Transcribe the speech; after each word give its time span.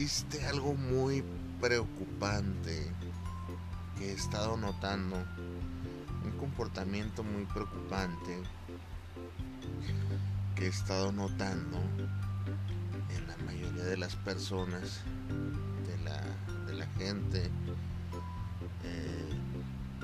Existe 0.00 0.46
algo 0.46 0.72
muy 0.72 1.22
preocupante 1.60 2.90
que 3.98 4.08
he 4.08 4.12
estado 4.14 4.56
notando, 4.56 5.16
un 6.24 6.30
comportamiento 6.38 7.22
muy 7.22 7.44
preocupante 7.44 8.38
que 10.56 10.64
he 10.64 10.68
estado 10.68 11.12
notando 11.12 11.78
en 13.10 13.28
la 13.28 13.36
mayoría 13.44 13.84
de 13.84 13.98
las 13.98 14.16
personas, 14.16 15.00
de 15.86 15.98
la, 16.02 16.22
de 16.64 16.74
la 16.78 16.86
gente. 16.96 17.50
Eh, 18.84 19.28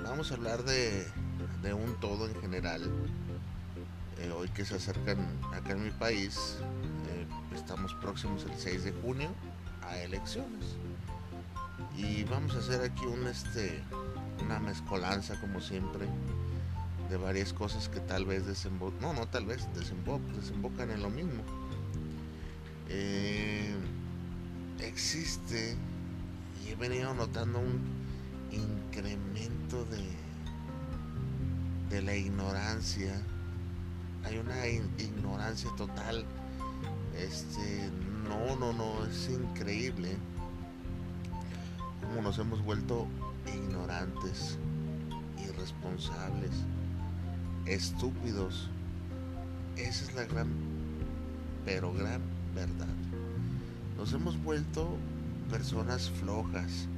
vamos 0.04 0.30
a 0.30 0.34
hablar 0.34 0.62
de, 0.64 1.06
de, 1.62 1.72
un 1.72 1.98
todo 2.00 2.28
en 2.28 2.38
general. 2.42 2.82
Eh, 4.18 4.30
hoy 4.30 4.50
que 4.50 4.66
se 4.66 4.74
acercan 4.74 5.26
acá 5.54 5.72
en 5.72 5.84
mi 5.84 5.90
país, 5.90 6.58
eh, 7.08 7.26
estamos 7.54 7.94
próximos 7.94 8.44
el 8.44 8.58
6 8.58 8.84
de 8.84 8.92
junio 8.92 9.30
a 9.88 9.98
elecciones. 10.02 10.76
Y 11.96 12.24
vamos 12.24 12.54
a 12.54 12.58
hacer 12.58 12.82
aquí 12.82 13.04
un 13.06 13.26
este 13.26 13.82
una 14.44 14.58
mezcolanza 14.60 15.40
como 15.40 15.60
siempre 15.60 16.06
de 17.08 17.16
varias 17.16 17.52
cosas 17.52 17.88
que 17.88 18.00
tal 18.00 18.26
vez 18.26 18.46
desembocan, 18.46 19.00
no, 19.00 19.12
no 19.12 19.28
tal 19.28 19.46
vez 19.46 19.66
desembo 19.74 20.20
desembocan 20.34 20.90
en 20.90 21.02
lo 21.02 21.10
mismo. 21.10 21.42
Eh, 22.88 23.74
existe 24.80 25.76
y 26.64 26.70
he 26.70 26.74
venido 26.74 27.14
notando 27.14 27.60
un 27.60 27.80
incremento 28.52 29.84
de 29.86 30.26
de 31.90 32.02
la 32.02 32.14
ignorancia. 32.14 33.20
Hay 34.24 34.38
una 34.38 34.66
ignorancia 34.66 35.70
total. 35.76 36.24
Este 37.16 37.90
no, 38.28 38.56
no, 38.56 38.72
no, 38.72 39.04
es 39.06 39.28
increíble 39.28 40.16
cómo 42.00 42.22
nos 42.22 42.38
hemos 42.38 42.62
vuelto 42.62 43.06
ignorantes, 43.46 44.58
irresponsables, 45.44 46.52
estúpidos. 47.66 48.70
Esa 49.76 50.04
es 50.04 50.14
la 50.14 50.24
gran, 50.24 50.48
pero 51.64 51.92
gran 51.92 52.22
verdad. 52.54 52.94
Nos 53.96 54.12
hemos 54.12 54.42
vuelto 54.42 54.96
personas 55.50 56.10
flojas. 56.10 56.88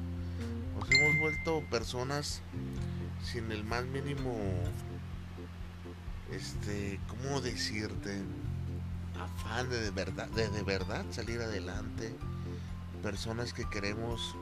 Nos 0.78 0.91
hemos 0.91 1.20
vuelto 1.20 1.62
personas 1.70 2.41
sin 3.22 3.50
el 3.50 3.64
más 3.64 3.84
mínimo, 3.86 4.34
este, 6.32 7.00
¿cómo 7.08 7.41
decirte? 7.41 8.22
Afán 9.20 9.68
de, 9.68 9.80
de 9.80 9.90
verdad, 9.90 10.28
de, 10.28 10.48
de 10.48 10.62
verdad 10.62 11.04
salir 11.10 11.40
adelante, 11.40 12.14
personas 13.02 13.52
que 13.52 13.68
queremos 13.68 14.34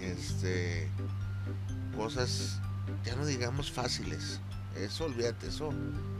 este 0.00 0.88
cosas 1.96 2.60
ya 3.04 3.16
no 3.16 3.26
digamos 3.26 3.70
fáciles. 3.70 4.40
Eso 4.76 5.06
olvídate 5.06 5.48
eso 5.48 5.70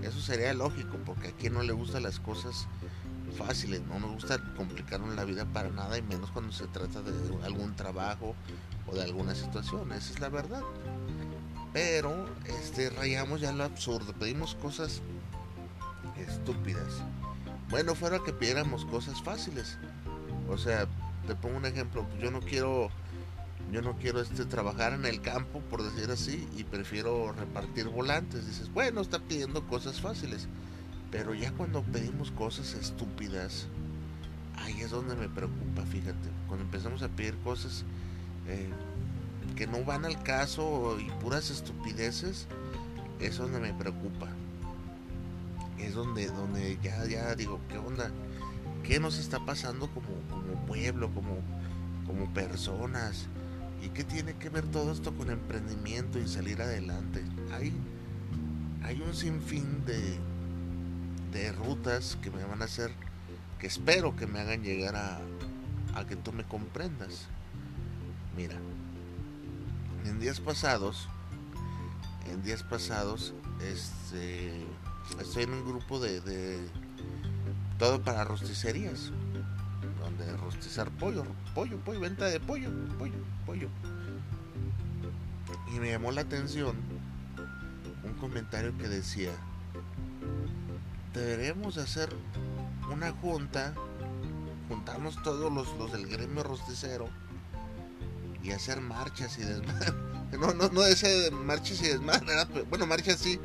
eso 0.03 0.21
sería 0.21 0.55
lógico 0.55 0.97
porque 1.05 1.29
a 1.29 1.33
quien 1.33 1.55
no 1.55 1.63
le 1.63 1.73
gustan 1.73 2.03
las 2.03 2.19
cosas 2.19 2.67
fáciles 3.37 3.83
no 3.87 4.01
nos 4.01 4.13
gusta 4.13 4.39
complicarnos 4.57 5.15
la 5.15 5.25
vida 5.25 5.45
para 5.45 5.69
nada 5.69 5.99
y 5.99 6.03
menos 6.03 6.31
cuando 6.31 6.53
se 6.53 6.67
trata 6.69 7.03
de 7.03 7.13
algún 7.45 7.77
trabajo 7.77 8.35
o 8.87 8.95
de 8.95 9.03
alguna 9.03 9.35
situación 9.35 9.93
esa 9.93 10.13
es 10.13 10.21
la 10.21 10.29
verdad. 10.31 10.63
Pero 11.73 12.27
este 12.47 12.89
rayamos 12.89 13.43
ya 13.43 13.53
lo 13.53 13.65
absurdo 13.65 14.15
pedimos 14.15 14.55
cosas 14.55 15.03
estúpidas. 16.17 17.03
Bueno, 17.69 17.95
fuera 17.97 18.21
que 18.21 18.33
pidiéramos 18.33 18.85
cosas 18.85 19.21
fáciles. 19.23 19.77
O 20.49 20.57
sea, 20.57 20.87
te 21.27 21.35
pongo 21.35 21.57
un 21.57 21.67
ejemplo, 21.67 22.07
yo 22.21 22.31
no 22.31 22.41
quiero 22.41 22.91
yo 23.73 23.83
no 23.83 23.97
quiero 23.97 24.21
este 24.21 24.45
trabajar 24.45 24.93
en 24.93 25.05
el 25.07 25.21
campo, 25.21 25.61
por 25.61 25.83
decir 25.83 26.09
así, 26.11 26.49
y 26.57 26.63
prefiero 26.63 27.33
repartir 27.33 27.89
volantes. 27.89 28.47
Dices, 28.47 28.73
bueno, 28.73 29.01
está 29.01 29.19
pidiendo 29.19 29.67
cosas 29.67 30.01
fáciles. 30.01 30.47
Pero 31.11 31.35
ya 31.35 31.51
cuando 31.53 31.83
pedimos 31.83 32.31
cosas 32.31 32.75
estúpidas, 32.75 33.67
ahí 34.57 34.81
es 34.81 34.91
donde 34.91 35.17
me 35.17 35.29
preocupa, 35.29 35.83
fíjate. 35.83 36.29
Cuando 36.47 36.65
empezamos 36.65 37.03
a 37.03 37.09
pedir 37.09 37.37
cosas 37.39 37.85
eh, 38.47 38.71
que 39.57 39.67
no 39.67 39.83
van 39.85 40.05
al 40.05 40.23
caso 40.23 40.97
y 41.01 41.11
puras 41.21 41.51
estupideces, 41.51 42.47
es 43.19 43.37
donde 43.37 43.59
me 43.59 43.75
preocupa 43.75 44.29
es 45.79 45.95
donde, 45.95 46.27
donde 46.27 46.79
ya, 46.83 47.05
ya 47.07 47.35
digo, 47.35 47.61
¿qué 47.69 47.79
onda? 47.79 48.11
¿Qué 48.83 49.01
nos 49.01 49.19
está 49.19 49.45
pasando 49.45 49.91
como, 49.91 50.09
como 50.31 50.67
pueblo, 50.67 51.13
como, 51.13 51.39
como 52.07 52.33
personas? 52.33 53.27
¿Y 53.83 53.89
qué 53.91 54.05
tiene 54.05 54.35
que 54.35 54.49
ver 54.49 54.67
todo 54.67 54.93
esto 54.93 55.15
con 55.15 55.31
emprendimiento 55.31 56.19
y 56.19 56.29
salir 56.29 56.63
adelante? 56.63 57.23
Hay, 57.53 57.73
hay 58.83 59.01
un 59.01 59.15
sinfín 59.15 59.85
de, 59.85 60.19
de 61.33 61.53
rutas 61.53 62.17
que 62.23 62.31
me 62.31 62.45
van 62.45 62.63
a 62.63 62.67
hacer, 62.67 62.91
que 63.59 63.67
espero 63.67 64.17
que 64.17 64.27
me 64.27 64.41
hagan 64.41 64.63
llegar 64.63 64.97
a, 64.97 65.21
a 65.95 66.07
que 66.07 66.17
tú 66.17 66.33
me 66.33 66.45
comprendas. 66.45 67.27
Mira, 68.37 68.57
en 70.05 70.21
días 70.21 70.41
pasados, 70.41 71.09
en 72.31 72.43
días 72.43 72.63
pasados, 72.63 73.35
este 73.61 74.65
estoy 75.21 75.45
en 75.45 75.53
un 75.55 75.65
grupo 75.67 75.99
de, 75.99 76.69
todo 77.79 78.03
para 78.03 78.25
rosticerías, 78.25 79.13
donde 80.01 80.37
rostizar 80.37 80.91
pollo, 80.91 81.25
pollo, 81.55 81.79
pollo, 81.79 82.01
venta 82.01 82.27
de 82.27 82.41
pollo, 82.41 82.71
pollo, 82.99 83.15
pollo. 83.45 83.69
Y 85.75 85.81
me 85.81 85.91
llamó 85.91 86.13
la 86.13 86.23
atención 86.23 86.77
un 88.05 88.15
comentario 88.15 88.77
que 88.79 88.89
decía, 88.89 89.33
deberemos 91.13 91.77
hacer 91.77 92.15
una 92.93 93.13
junta, 93.13 93.75
juntarnos 94.69 95.23
todos 95.23 95.53
los, 95.53 95.77
los 95.79 95.93
del 95.93 96.07
gremio 96.07 96.43
rosticero 96.43 97.09
y 98.43 98.53
hacer 98.53 98.81
marchas 98.81 99.39
y 99.39 99.43
desmadre. 99.43 99.93
No, 100.41 100.53
no, 100.53 100.69
no 100.69 100.85
ese 100.85 101.31
marchas 101.31 101.81
y 101.83 101.87
desmadre, 101.87 102.35
bueno, 102.69 102.85
marchas 102.85 103.21
sí, 103.21 103.41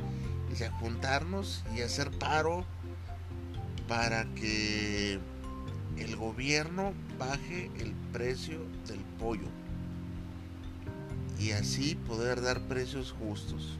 y 0.58 0.64
a 0.64 0.70
juntarnos 0.72 1.64
y 1.76 1.82
hacer 1.82 2.10
paro 2.10 2.64
para 3.88 4.24
que 4.34 5.18
el 5.96 6.16
gobierno 6.16 6.92
baje 7.18 7.70
el 7.78 7.92
precio 8.12 8.58
del 8.86 9.00
pollo 9.18 9.48
y 11.38 11.52
así 11.52 11.94
poder 11.94 12.40
dar 12.40 12.60
precios 12.68 13.12
justos. 13.12 13.78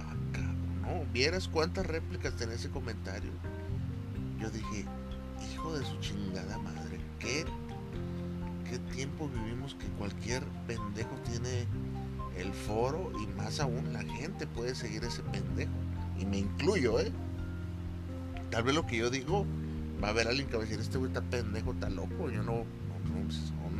Ah, 0.00 0.14
no, 0.82 1.04
vieras 1.12 1.48
cuántas 1.48 1.86
réplicas 1.86 2.36
tenía 2.36 2.54
ese 2.56 2.70
comentario. 2.70 3.30
Yo 4.38 4.50
dije, 4.50 4.84
hijo 5.52 5.78
de 5.78 5.84
su 5.86 5.98
chingada 6.00 6.58
madre, 6.58 7.00
¿qué, 7.18 7.44
qué 8.68 8.78
tiempo 8.94 9.28
vivimos 9.28 9.74
que 9.74 9.86
cualquier 9.98 10.44
pendejo 10.66 11.14
tiene 11.30 11.66
el 12.36 12.52
foro 12.52 13.12
y 13.22 13.26
más 13.38 13.60
aún 13.60 13.92
la 13.92 14.02
gente 14.02 14.46
puede 14.46 14.74
seguir 14.74 15.04
ese 15.04 15.22
pendejo. 15.22 15.72
Y 16.18 16.26
me 16.26 16.38
incluyo, 16.38 17.00
¿eh? 17.00 17.12
Tal 18.50 18.64
vez 18.64 18.74
lo 18.74 18.86
que 18.86 18.98
yo 18.98 19.10
digo 19.10 19.46
va 20.02 20.08
a 20.08 20.10
haber 20.10 20.28
alguien 20.28 20.48
que 20.48 20.56
va 20.56 20.62
a 20.62 20.66
decir, 20.66 20.80
este 20.80 20.98
güey 20.98 21.10
está 21.10 21.22
pendejo, 21.22 21.72
está 21.72 21.88
loco, 21.90 22.30
yo 22.30 22.42
no, 22.42 22.64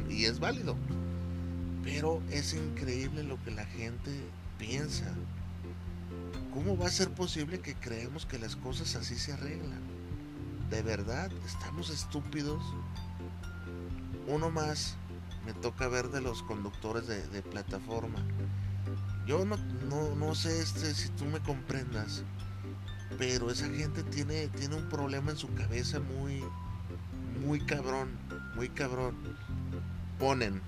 y 0.09 0.25
es 0.25 0.41
válido. 0.41 0.77
Pero 1.83 2.23
es 2.31 2.55
increíble 2.55 3.23
lo 3.25 3.43
que 3.43 3.51
la 3.51 3.67
gente 3.67 4.11
piensa. 4.59 5.13
¿Cómo 6.53 6.77
va 6.79 6.87
a 6.87 6.91
ser 6.91 7.11
posible 7.11 7.61
que 7.61 7.75
creemos 7.75 8.27
que 8.27 8.39
las 8.39 8.57
cosas 8.57 8.95
así 8.97 9.17
se 9.17 9.33
arreglan? 9.33 9.83
De 10.71 10.83
verdad, 10.83 11.31
estamos 11.45 11.91
estúpidos. 11.91 12.63
Uno 14.29 14.51
más 14.51 14.97
me 15.45 15.53
toca 15.53 15.89
ver 15.89 16.09
de 16.09 16.23
los 16.23 16.43
conductores 16.43 17.07
de, 17.07 17.43
plataforma. 17.43 18.25
Yo 19.27 19.45
no, 19.45 19.57
no, 20.15 20.35
sé 20.35 20.61
este, 20.61 20.95
si 20.95 21.09
tú 21.11 21.25
me 21.25 21.41
comprendas, 21.41 22.23
pero 23.19 23.51
esa 23.51 23.69
gente 23.69 24.03
tiene, 24.03 24.49
tiene 24.49 24.75
un 24.75 24.89
problema 24.89 25.31
en 25.31 25.39
su 25.39 25.53
cabeza 25.55 25.99
muy, 26.01 26.43
muy 27.47 27.61
cabrón, 27.61 28.11
muy 28.55 28.69
cabrón. 28.69 29.17
Ponen, 30.19 30.61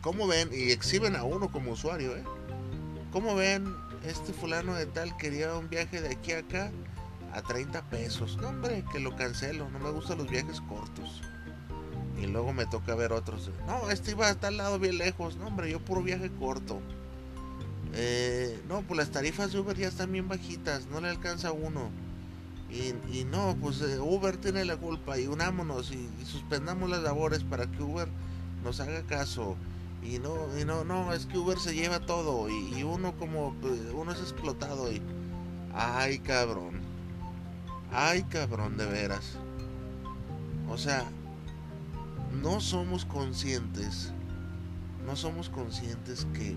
¿cómo 0.00 0.26
ven? 0.26 0.48
Y 0.52 0.70
exhiben 0.70 1.16
a 1.16 1.24
uno 1.24 1.52
como 1.52 1.72
usuario, 1.72 2.16
¿eh? 2.16 2.24
¿Cómo 3.12 3.34
ven? 3.34 3.74
Este 4.04 4.32
fulano 4.32 4.74
de 4.74 4.86
tal 4.86 5.14
quería 5.18 5.54
un 5.54 5.68
viaje 5.68 6.00
de 6.00 6.08
aquí 6.08 6.32
a 6.32 6.38
acá 6.38 6.70
a 7.32 7.42
30 7.42 7.82
pesos. 7.90 8.38
No, 8.38 8.48
hombre, 8.48 8.84
que 8.92 9.00
lo 9.00 9.14
cancelo. 9.16 9.68
No 9.70 9.78
me 9.78 9.90
gustan 9.90 10.18
los 10.18 10.30
viajes 10.30 10.60
cortos. 10.62 11.22
Y 12.20 12.26
luego 12.26 12.52
me 12.52 12.66
toca 12.66 12.94
ver 12.94 13.12
otros. 13.12 13.50
No, 13.66 13.90
este 13.90 14.10
iba 14.10 14.28
a 14.28 14.34
tal 14.34 14.58
lado 14.58 14.78
bien 14.78 14.98
lejos. 14.98 15.36
No, 15.36 15.46
hombre, 15.46 15.70
yo 15.70 15.80
puro 15.80 16.02
viaje 16.02 16.30
corto. 16.38 16.80
Eh, 17.94 18.60
no, 18.68 18.82
pues 18.82 18.98
las 18.98 19.10
tarifas 19.10 19.52
de 19.52 19.60
Uber 19.60 19.76
ya 19.76 19.88
están 19.88 20.12
bien 20.12 20.28
bajitas. 20.28 20.86
No 20.86 21.00
le 21.00 21.08
alcanza 21.08 21.48
a 21.48 21.52
uno. 21.52 21.90
Y, 22.70 23.24
no, 23.24 23.56
pues 23.60 23.80
eh, 23.80 23.98
Uber 23.98 24.36
tiene 24.36 24.64
la 24.64 24.76
culpa. 24.76 25.18
Y 25.18 25.26
unámonos 25.26 25.90
y, 25.92 26.08
suspendamos 26.24 26.90
las 26.90 27.02
labores 27.02 27.42
para 27.42 27.66
que 27.66 27.82
Uber 27.82 28.08
nos 28.62 28.80
haga 28.80 29.02
caso. 29.02 29.56
Y 30.02 30.18
no, 30.18 30.36
y 30.58 30.64
no, 30.64 30.84
no, 30.84 31.12
es 31.12 31.26
que 31.26 31.38
Uber 31.38 31.58
se 31.58 31.74
lleva 31.74 32.00
todo. 32.00 32.48
Y, 32.48 32.82
uno 32.82 33.16
como, 33.18 33.54
pues, 33.60 33.80
uno 33.94 34.12
es 34.12 34.20
explotado. 34.20 34.92
Y, 34.92 35.00
ay, 35.74 36.18
cabrón. 36.18 36.80
Ay, 37.92 38.22
cabrón, 38.24 38.76
de 38.76 38.86
veras. 38.86 39.36
O 40.68 40.78
sea, 40.78 41.04
no 42.32 42.60
somos 42.60 43.04
conscientes. 43.04 44.12
No 45.06 45.16
somos 45.16 45.48
conscientes 45.48 46.26
que 46.34 46.54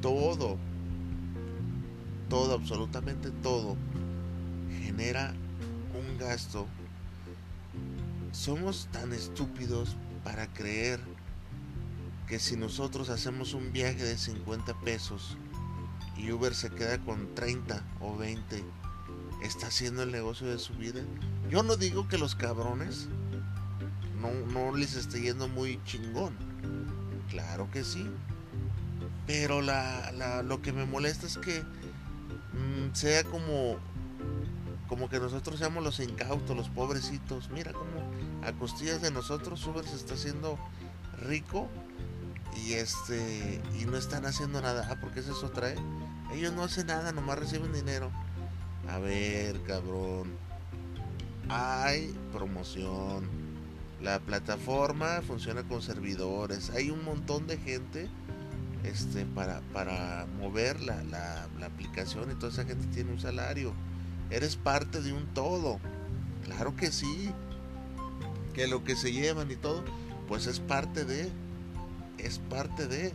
todo, 0.00 0.56
todo, 2.28 2.54
absolutamente 2.54 3.30
todo, 3.42 3.76
genera 4.82 5.34
un 5.94 6.18
gasto. 6.18 6.66
Somos 8.32 8.88
tan 8.92 9.12
estúpidos 9.12 9.96
para 10.22 10.52
creer 10.52 11.00
que 12.26 12.38
si 12.38 12.56
nosotros 12.56 13.10
hacemos 13.10 13.52
un 13.52 13.72
viaje 13.72 14.02
de 14.02 14.16
50 14.16 14.80
pesos 14.80 15.36
y 16.16 16.32
Uber 16.32 16.54
se 16.54 16.70
queda 16.70 16.98
con 16.98 17.34
30 17.34 17.82
o 18.00 18.16
20, 18.16 18.64
está 19.42 19.66
haciendo 19.66 20.02
el 20.02 20.12
negocio 20.12 20.46
de 20.46 20.58
su 20.58 20.72
vida. 20.74 21.02
Yo 21.50 21.62
no 21.62 21.76
digo 21.76 22.08
que 22.08 22.16
los 22.16 22.34
cabrones 22.34 23.08
no, 24.24 24.52
no 24.52 24.76
les 24.76 24.94
esté 24.94 25.20
yendo 25.20 25.48
muy 25.48 25.82
chingón. 25.84 26.34
Claro 27.30 27.70
que 27.70 27.84
sí. 27.84 28.06
Pero 29.26 29.62
la, 29.62 30.42
lo 30.44 30.62
que 30.62 30.72
me 30.72 30.84
molesta 30.84 31.26
es 31.26 31.38
que 31.38 31.60
mm, 31.60 32.94
sea 32.94 33.24
como 33.24 33.76
como 34.88 35.08
que 35.08 35.18
nosotros 35.18 35.58
seamos 35.58 35.82
los 35.82 35.98
incautos, 36.00 36.56
los 36.56 36.68
pobrecitos. 36.68 37.50
Mira 37.50 37.72
cómo 37.72 38.12
a 38.46 38.52
costillas 38.52 39.00
de 39.00 39.10
nosotros 39.10 39.66
Uber 39.66 39.84
se 39.84 39.96
está 39.96 40.14
haciendo 40.14 40.58
rico 41.18 41.68
y 42.64 42.74
este 42.74 43.60
y 43.80 43.86
no 43.86 43.96
están 43.96 44.26
haciendo 44.26 44.60
nada. 44.60 44.88
Ah, 44.90 44.96
porque 45.00 45.20
eso 45.20 45.32
es 45.32 45.42
otra, 45.42 45.70
¿eh? 45.70 45.76
Ellos 46.32 46.52
no 46.52 46.62
hacen 46.64 46.86
nada, 46.86 47.12
nomás 47.12 47.38
reciben 47.38 47.72
dinero. 47.72 48.10
A 48.88 48.98
ver, 48.98 49.62
cabrón. 49.62 50.36
Hay 51.48 52.14
promoción. 52.32 53.43
La 54.04 54.20
plataforma 54.20 55.22
funciona 55.26 55.62
con 55.62 55.80
servidores. 55.80 56.68
Hay 56.68 56.90
un 56.90 57.02
montón 57.04 57.46
de 57.46 57.56
gente 57.56 58.06
este, 58.82 59.24
para, 59.24 59.62
para 59.72 60.26
mover 60.38 60.78
la, 60.82 61.02
la, 61.04 61.48
aplicación 61.64 62.30
y 62.30 62.34
toda 62.34 62.52
esa 62.52 62.66
gente 62.66 62.86
tiene 62.88 63.12
un 63.12 63.18
salario. 63.18 63.72
Eres 64.28 64.56
parte 64.56 65.00
de 65.00 65.14
un 65.14 65.24
todo. 65.32 65.80
Claro 66.44 66.76
que 66.76 66.92
sí. 66.92 67.32
Que 68.52 68.66
lo 68.66 68.84
que 68.84 68.94
se 68.94 69.10
llevan 69.10 69.50
y 69.50 69.56
todo, 69.56 69.82
pues 70.28 70.48
es 70.48 70.60
parte 70.60 71.06
de. 71.06 71.32
Es 72.18 72.40
parte 72.50 72.86
de. 72.86 73.14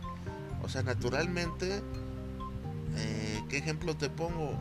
O 0.64 0.68
sea, 0.68 0.82
naturalmente, 0.82 1.82
eh, 2.96 3.44
¿qué 3.48 3.58
ejemplo 3.58 3.96
te 3.96 4.10
pongo? 4.10 4.58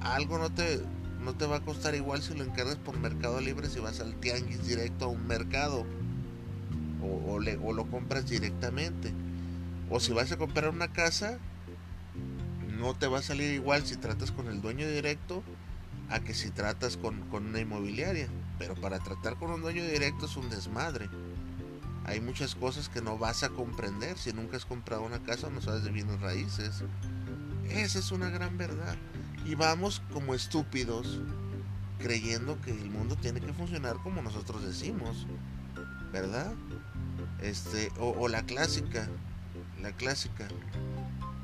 algo 0.00 0.38
no 0.38 0.50
te, 0.50 0.80
no 1.22 1.34
te 1.34 1.46
va 1.46 1.56
a 1.56 1.60
costar 1.60 1.94
igual 1.94 2.22
si 2.22 2.34
lo 2.34 2.44
encargas 2.44 2.76
por 2.76 2.98
Mercado 2.98 3.40
Libre 3.40 3.68
si 3.68 3.78
vas 3.78 4.00
al 4.00 4.14
tianguis 4.16 4.66
directo 4.66 5.06
a 5.06 5.08
un 5.08 5.26
mercado 5.26 5.86
o, 7.02 7.38
lo 7.38 7.86
compras 7.90 8.28
directamente. 8.28 9.12
O 9.88 10.00
si 10.00 10.12
vas 10.12 10.30
a 10.32 10.36
comprar 10.36 10.68
una 10.68 10.92
casa, 10.92 11.38
no 12.78 12.94
te 12.94 13.06
va 13.06 13.18
a 13.18 13.22
salir 13.22 13.52
igual 13.52 13.84
si 13.86 13.96
tratas 13.96 14.30
con 14.30 14.48
el 14.48 14.60
dueño 14.60 14.88
directo 14.88 15.42
a 16.08 16.20
que 16.20 16.34
si 16.34 16.50
tratas 16.50 16.96
con, 16.96 17.20
con 17.28 17.46
una 17.46 17.60
inmobiliaria. 17.60 18.28
Pero 18.58 18.74
para 18.74 18.98
tratar 18.98 19.36
con 19.36 19.50
un 19.50 19.62
dueño 19.62 19.84
directo 19.84 20.26
es 20.26 20.36
un 20.36 20.50
desmadre. 20.50 21.08
Hay 22.04 22.20
muchas 22.20 22.54
cosas 22.54 22.88
que 22.88 23.00
no 23.00 23.18
vas 23.18 23.42
a 23.42 23.50
comprender 23.50 24.18
si 24.18 24.32
nunca 24.32 24.56
has 24.56 24.64
comprado 24.64 25.02
una 25.02 25.22
casa 25.22 25.50
no 25.50 25.60
sabes 25.60 25.84
de 25.84 25.90
bienes 25.90 26.20
raíces. 26.20 26.82
Esa 27.68 27.98
es 27.98 28.10
una 28.12 28.30
gran 28.30 28.56
verdad. 28.58 28.96
Y 29.44 29.54
vamos 29.54 30.02
como 30.12 30.34
estúpidos 30.34 31.20
creyendo 31.98 32.60
que 32.60 32.70
el 32.70 32.90
mundo 32.90 33.16
tiene 33.16 33.40
que 33.40 33.52
funcionar 33.52 33.96
como 34.02 34.22
nosotros 34.22 34.64
decimos, 34.64 35.26
¿verdad? 36.12 36.52
Este, 37.40 37.90
o, 37.98 38.28
la 38.28 38.42
clásica, 38.44 39.08
la 39.80 39.92
clásica, 39.92 40.48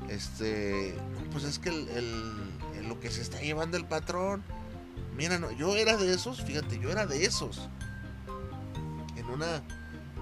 este, 0.09 0.95
pues 1.31 1.43
es 1.43 1.59
que 1.59 1.69
el, 1.69 2.87
lo 2.87 2.99
que 2.99 3.09
se 3.09 3.21
está 3.21 3.39
llevando 3.39 3.77
el 3.77 3.85
patrón, 3.85 4.43
mira, 5.15 5.39
no, 5.39 5.51
yo 5.51 5.75
era 5.75 5.97
de 5.97 6.13
esos, 6.13 6.41
fíjate, 6.43 6.79
yo 6.79 6.91
era 6.91 7.05
de 7.05 7.25
esos. 7.25 7.69
En 9.15 9.25
una, 9.25 9.63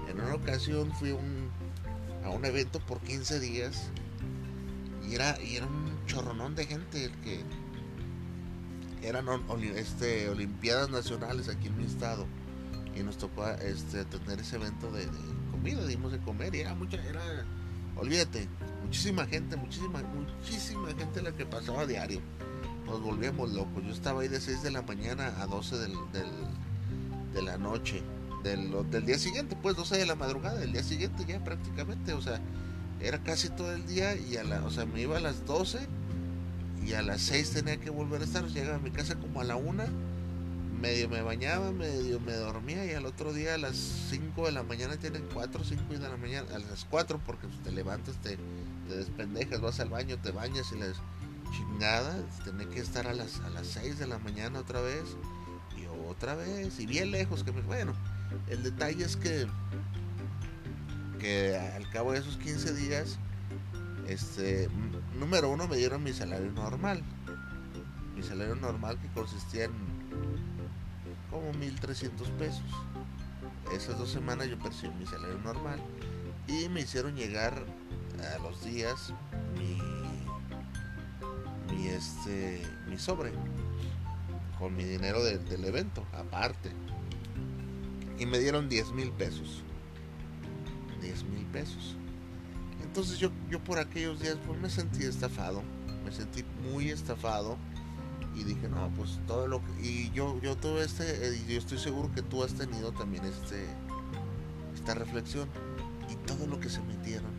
en 0.08 0.20
una 0.20 0.34
ocasión 0.34 0.92
fui 0.94 1.12
un, 1.12 1.50
a 2.24 2.30
un 2.30 2.44
evento 2.44 2.80
por 2.80 3.00
15 3.00 3.40
días 3.40 3.90
y 5.08 5.14
era, 5.14 5.40
y 5.40 5.56
era 5.56 5.66
un 5.66 6.04
chorronón 6.06 6.54
de 6.54 6.66
gente 6.66 7.04
el 7.04 7.12
que 7.20 7.44
eran 9.02 9.26
este, 9.76 10.28
Olimpiadas 10.28 10.90
Nacionales 10.90 11.48
aquí 11.48 11.68
en 11.68 11.78
mi 11.78 11.84
estado 11.84 12.26
y 12.94 13.02
nos 13.02 13.18
tocó 13.18 13.46
este, 13.48 14.04
tener 14.04 14.40
ese 14.40 14.56
evento 14.56 14.90
de, 14.90 15.06
comida, 15.50 15.86
dimos 15.86 16.12
de 16.12 16.18
comer 16.18 16.54
y 16.54 16.60
era 16.60 16.74
mucha, 16.74 16.96
era, 17.04 17.20
olvídate, 17.96 18.48
muchísima 18.82 19.26
gente, 19.26 19.56
muchísima, 19.56 20.02
muchísima 20.02 20.88
gente 20.94 21.22
la 21.22 21.32
que 21.32 21.44
pasaba 21.44 21.82
a 21.82 21.86
diario. 21.86 22.20
Nos 22.86 23.02
volvíamos 23.02 23.52
locos. 23.52 23.82
Yo 23.84 23.92
estaba 23.92 24.22
ahí 24.22 24.28
de 24.28 24.40
6 24.40 24.62
de 24.62 24.70
la 24.70 24.82
mañana 24.82 25.34
a 25.40 25.46
12 25.46 25.76
del, 25.78 25.92
de 27.34 27.42
la 27.42 27.58
noche. 27.58 28.02
Del, 28.44 28.72
del 28.90 29.04
día 29.04 29.18
siguiente, 29.18 29.56
pues 29.60 29.74
12 29.74 29.98
de 29.98 30.06
la 30.06 30.14
madrugada, 30.14 30.60
del 30.60 30.70
día 30.70 30.84
siguiente 30.84 31.24
ya 31.26 31.42
prácticamente, 31.42 32.12
o 32.12 32.22
sea, 32.22 32.40
era 33.00 33.20
casi 33.22 33.48
todo 33.50 33.72
el 33.72 33.84
día 33.88 34.14
y 34.14 34.36
a 34.36 34.44
la, 34.44 34.64
o 34.64 34.70
sea, 34.70 34.86
me 34.86 35.00
iba 35.00 35.16
a 35.16 35.20
las 35.20 35.44
12 35.46 35.80
y 36.86 36.94
a 36.94 37.02
las 37.02 37.20
6 37.22 37.50
tenía 37.50 37.78
que 37.78 37.90
volver 37.90 38.20
a 38.20 38.24
estar, 38.24 38.46
llegaba 38.46 38.76
a 38.76 38.80
mi 38.80 38.90
casa 38.90 39.16
como 39.16 39.40
a 39.40 39.44
la 39.44 39.56
1, 39.56 39.84
medio 40.80 41.08
me 41.08 41.20
bañaba, 41.20 41.72
medio 41.72 42.20
me 42.20 42.32
dormía 42.32 42.84
y 42.86 42.92
al 42.92 43.06
otro 43.06 43.32
día 43.32 43.54
a 43.54 43.58
las 43.58 43.76
5 43.76 44.46
de 44.46 44.52
la 44.52 44.62
mañana 44.62 44.96
tienen 44.96 45.26
4, 45.34 45.64
5 45.64 45.82
de 45.94 45.98
la 45.98 46.16
mañana, 46.16 46.46
a 46.54 46.58
las 46.60 46.84
4 46.84 47.20
porque 47.26 47.48
te 47.64 47.72
levantas, 47.72 48.14
te, 48.22 48.38
te 48.88 48.96
despendejas, 48.96 49.60
vas 49.60 49.80
al 49.80 49.88
baño, 49.88 50.16
te 50.18 50.30
bañas 50.30 50.70
y 50.72 50.78
las 50.78 50.96
chingada, 51.52 52.16
tenía 52.44 52.68
que 52.68 52.80
estar 52.80 53.06
a 53.08 53.14
las, 53.14 53.40
a 53.40 53.50
las 53.50 53.66
6 53.66 53.98
de 53.98 54.06
la 54.06 54.18
mañana 54.18 54.60
otra 54.60 54.80
vez 54.80 55.02
y 55.76 55.86
otra 56.08 56.36
vez 56.36 56.78
y 56.78 56.86
bien 56.86 57.10
lejos 57.10 57.42
que 57.42 57.50
me, 57.50 57.62
bueno, 57.62 57.94
el 58.48 58.62
detalle 58.62 59.04
es 59.04 59.16
que 59.16 59.46
que 61.18 61.56
al 61.56 61.88
cabo 61.90 62.12
de 62.12 62.18
esos 62.18 62.36
15 62.36 62.74
días 62.74 63.18
este, 64.08 64.68
número 65.18 65.50
uno 65.50 65.66
me 65.68 65.76
dieron 65.76 66.02
mi 66.02 66.12
salario 66.12 66.50
normal. 66.52 67.02
Mi 68.14 68.22
salario 68.22 68.54
normal 68.54 68.98
que 69.00 69.08
consistía 69.08 69.64
en 69.64 69.72
como 71.30 71.52
1300 71.52 72.28
pesos. 72.30 72.64
Esas 73.72 73.98
dos 73.98 74.10
semanas 74.10 74.48
yo 74.48 74.58
percibí 74.58 74.94
mi 74.94 75.06
salario 75.06 75.38
normal 75.38 75.80
y 76.48 76.68
me 76.68 76.80
hicieron 76.82 77.16
llegar 77.16 77.64
a 78.34 78.38
los 78.38 78.64
días 78.64 79.12
mi, 79.58 79.78
mi 81.74 81.88
este 81.88 82.62
mi 82.88 82.98
sobre 82.98 83.32
con 84.58 84.74
mi 84.74 84.84
dinero 84.84 85.22
del 85.22 85.64
evento 85.64 86.06
aparte 86.12 86.70
y 88.18 88.26
me 88.26 88.38
dieron 88.38 88.68
10 88.68 88.92
mil 88.92 89.10
pesos 89.12 89.62
10 91.02 91.24
mil 91.24 91.44
pesos 91.46 91.96
entonces 92.96 93.18
yo, 93.18 93.28
yo 93.50 93.62
por 93.62 93.78
aquellos 93.78 94.20
días 94.20 94.38
pues 94.46 94.58
me 94.58 94.70
sentí 94.70 95.04
estafado, 95.04 95.62
me 96.02 96.10
sentí 96.10 96.46
muy 96.72 96.88
estafado 96.88 97.58
y 98.34 98.42
dije, 98.42 98.70
no, 98.70 98.88
pues 98.96 99.20
todo 99.26 99.46
lo 99.46 99.62
que... 99.62 99.86
Y 99.86 100.10
yo, 100.12 100.40
yo 100.40 100.56
todo 100.56 100.82
este, 100.82 101.04
eh, 101.04 101.44
y 101.46 101.52
yo 101.52 101.58
estoy 101.58 101.76
seguro 101.76 102.10
que 102.14 102.22
tú 102.22 102.42
has 102.42 102.54
tenido 102.54 102.92
también 102.92 103.26
este, 103.26 103.66
esta 104.74 104.94
reflexión 104.94 105.46
y 106.10 106.14
todo 106.26 106.46
lo 106.46 106.58
que 106.58 106.70
se 106.70 106.80
metieron, 106.84 107.30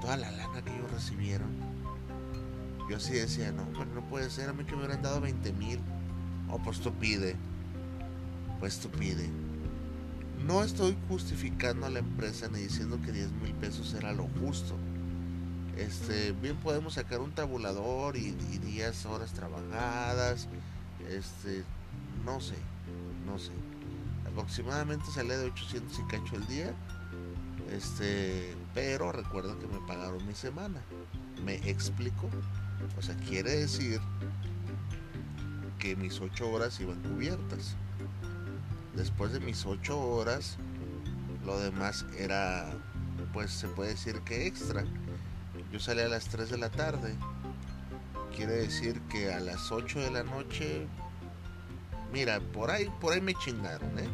toda 0.00 0.16
la 0.16 0.30
lana 0.30 0.62
que 0.62 0.76
ellos 0.76 0.88
recibieron. 0.92 1.48
Yo 2.88 2.98
así 2.98 3.14
decía, 3.14 3.50
no, 3.50 3.64
pero 3.72 3.86
no 3.86 4.08
puede 4.08 4.30
ser, 4.30 4.48
a 4.48 4.52
mí 4.52 4.62
que 4.62 4.76
me 4.76 4.84
hubieran 4.84 5.02
dado 5.02 5.20
20 5.20 5.52
mil. 5.54 5.80
Oh, 6.48 6.60
pues 6.62 6.78
tú 6.78 6.92
pide. 6.92 7.34
Pues 8.60 8.78
tú 8.78 8.90
pide. 8.90 9.28
No 10.46 10.64
estoy 10.64 10.96
justificando 11.08 11.86
a 11.86 11.90
la 11.90 11.98
empresa 12.00 12.48
ni 12.48 12.60
diciendo 12.60 12.98
que 13.04 13.12
10 13.12 13.32
mil 13.32 13.54
pesos 13.54 13.94
era 13.94 14.12
lo 14.12 14.26
justo. 14.40 14.76
Este, 15.76 16.32
bien 16.32 16.56
podemos 16.56 16.94
sacar 16.94 17.20
un 17.20 17.32
tabulador 17.32 18.16
y, 18.16 18.36
y 18.50 18.58
días, 18.58 19.06
horas 19.06 19.32
trabajadas. 19.32 20.48
Este, 21.08 21.64
no 22.24 22.40
sé, 22.40 22.56
no 23.26 23.38
sé. 23.38 23.52
Aproximadamente 24.26 25.06
sale 25.12 25.36
de 25.36 25.46
800 25.46 25.98
y 25.98 26.02
cacho 26.04 26.36
el 26.36 26.46
día. 26.46 26.74
Este, 27.72 28.54
pero 28.74 29.12
recuerdo 29.12 29.58
que 29.58 29.66
me 29.66 29.78
pagaron 29.86 30.26
mi 30.26 30.34
semana. 30.34 30.80
¿Me 31.44 31.56
explico? 31.68 32.28
O 32.98 33.02
sea, 33.02 33.16
quiere 33.16 33.56
decir 33.56 34.00
que 35.78 35.96
mis 35.96 36.20
8 36.20 36.50
horas 36.50 36.78
iban 36.80 37.00
cubiertas. 37.02 37.76
Después 39.00 39.32
de 39.32 39.40
mis 39.40 39.64
8 39.64 39.98
horas, 39.98 40.58
lo 41.46 41.58
demás 41.58 42.04
era, 42.18 42.70
pues 43.32 43.50
se 43.50 43.66
puede 43.66 43.92
decir 43.92 44.20
que 44.20 44.46
extra. 44.46 44.84
Yo 45.72 45.80
salí 45.80 46.02
a 46.02 46.08
las 46.08 46.28
3 46.28 46.50
de 46.50 46.58
la 46.58 46.68
tarde. 46.70 47.14
Quiere 48.36 48.52
decir 48.52 49.00
que 49.08 49.32
a 49.32 49.40
las 49.40 49.72
8 49.72 50.00
de 50.00 50.10
la 50.10 50.22
noche, 50.22 50.86
mira, 52.12 52.40
por 52.52 52.70
ahí, 52.70 52.92
por 53.00 53.14
ahí 53.14 53.22
me 53.22 53.32
chingaron, 53.32 53.98
¿eh? 53.98 54.08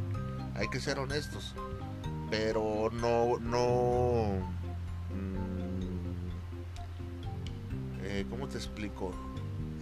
Hay 0.55 0.69
que 0.69 0.79
ser 0.79 1.01
honestos. 1.01 1.57
Pero 2.31 2.89
no, 2.93 3.41
no, 3.41 4.37
eh, 8.05 8.25
¿cómo 8.31 8.47
te 8.47 8.59
explico? 8.59 9.11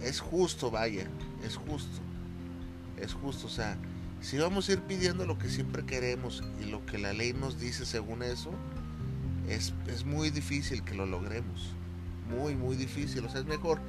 Es 0.01 0.19
justo, 0.19 0.71
vaya, 0.71 1.07
es 1.43 1.57
justo. 1.57 2.01
Es 2.97 3.13
justo, 3.13 3.45
o 3.45 3.51
sea, 3.51 3.77
si 4.21 4.37
vamos 4.37 4.67
a 4.67 4.73
ir 4.73 4.81
pidiendo 4.81 5.25
lo 5.25 5.37
que 5.37 5.49
siempre 5.49 5.85
queremos 5.85 6.43
y 6.61 6.65
lo 6.65 6.85
que 6.85 6.97
la 6.97 7.13
ley 7.13 7.33
nos 7.33 7.59
dice 7.59 7.85
según 7.85 8.23
eso, 8.23 8.51
es, 9.47 9.73
es 9.87 10.05
muy 10.05 10.29
difícil 10.29 10.83
que 10.83 10.95
lo 10.95 11.05
logremos. 11.05 11.71
Muy, 12.29 12.55
muy 12.55 12.75
difícil. 12.75 13.25
O 13.25 13.29
sea, 13.29 13.41
es 13.41 13.45
mejor, 13.45 13.79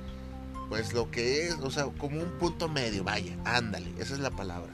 pues 0.68 0.92
lo 0.92 1.10
que 1.10 1.46
es, 1.46 1.54
o 1.54 1.70
sea, 1.70 1.86
como 1.86 2.20
un 2.20 2.30
punto 2.38 2.68
medio, 2.68 3.04
vaya, 3.04 3.36
ándale, 3.44 3.92
esa 3.98 4.14
es 4.14 4.20
la 4.20 4.30
palabra. 4.30 4.72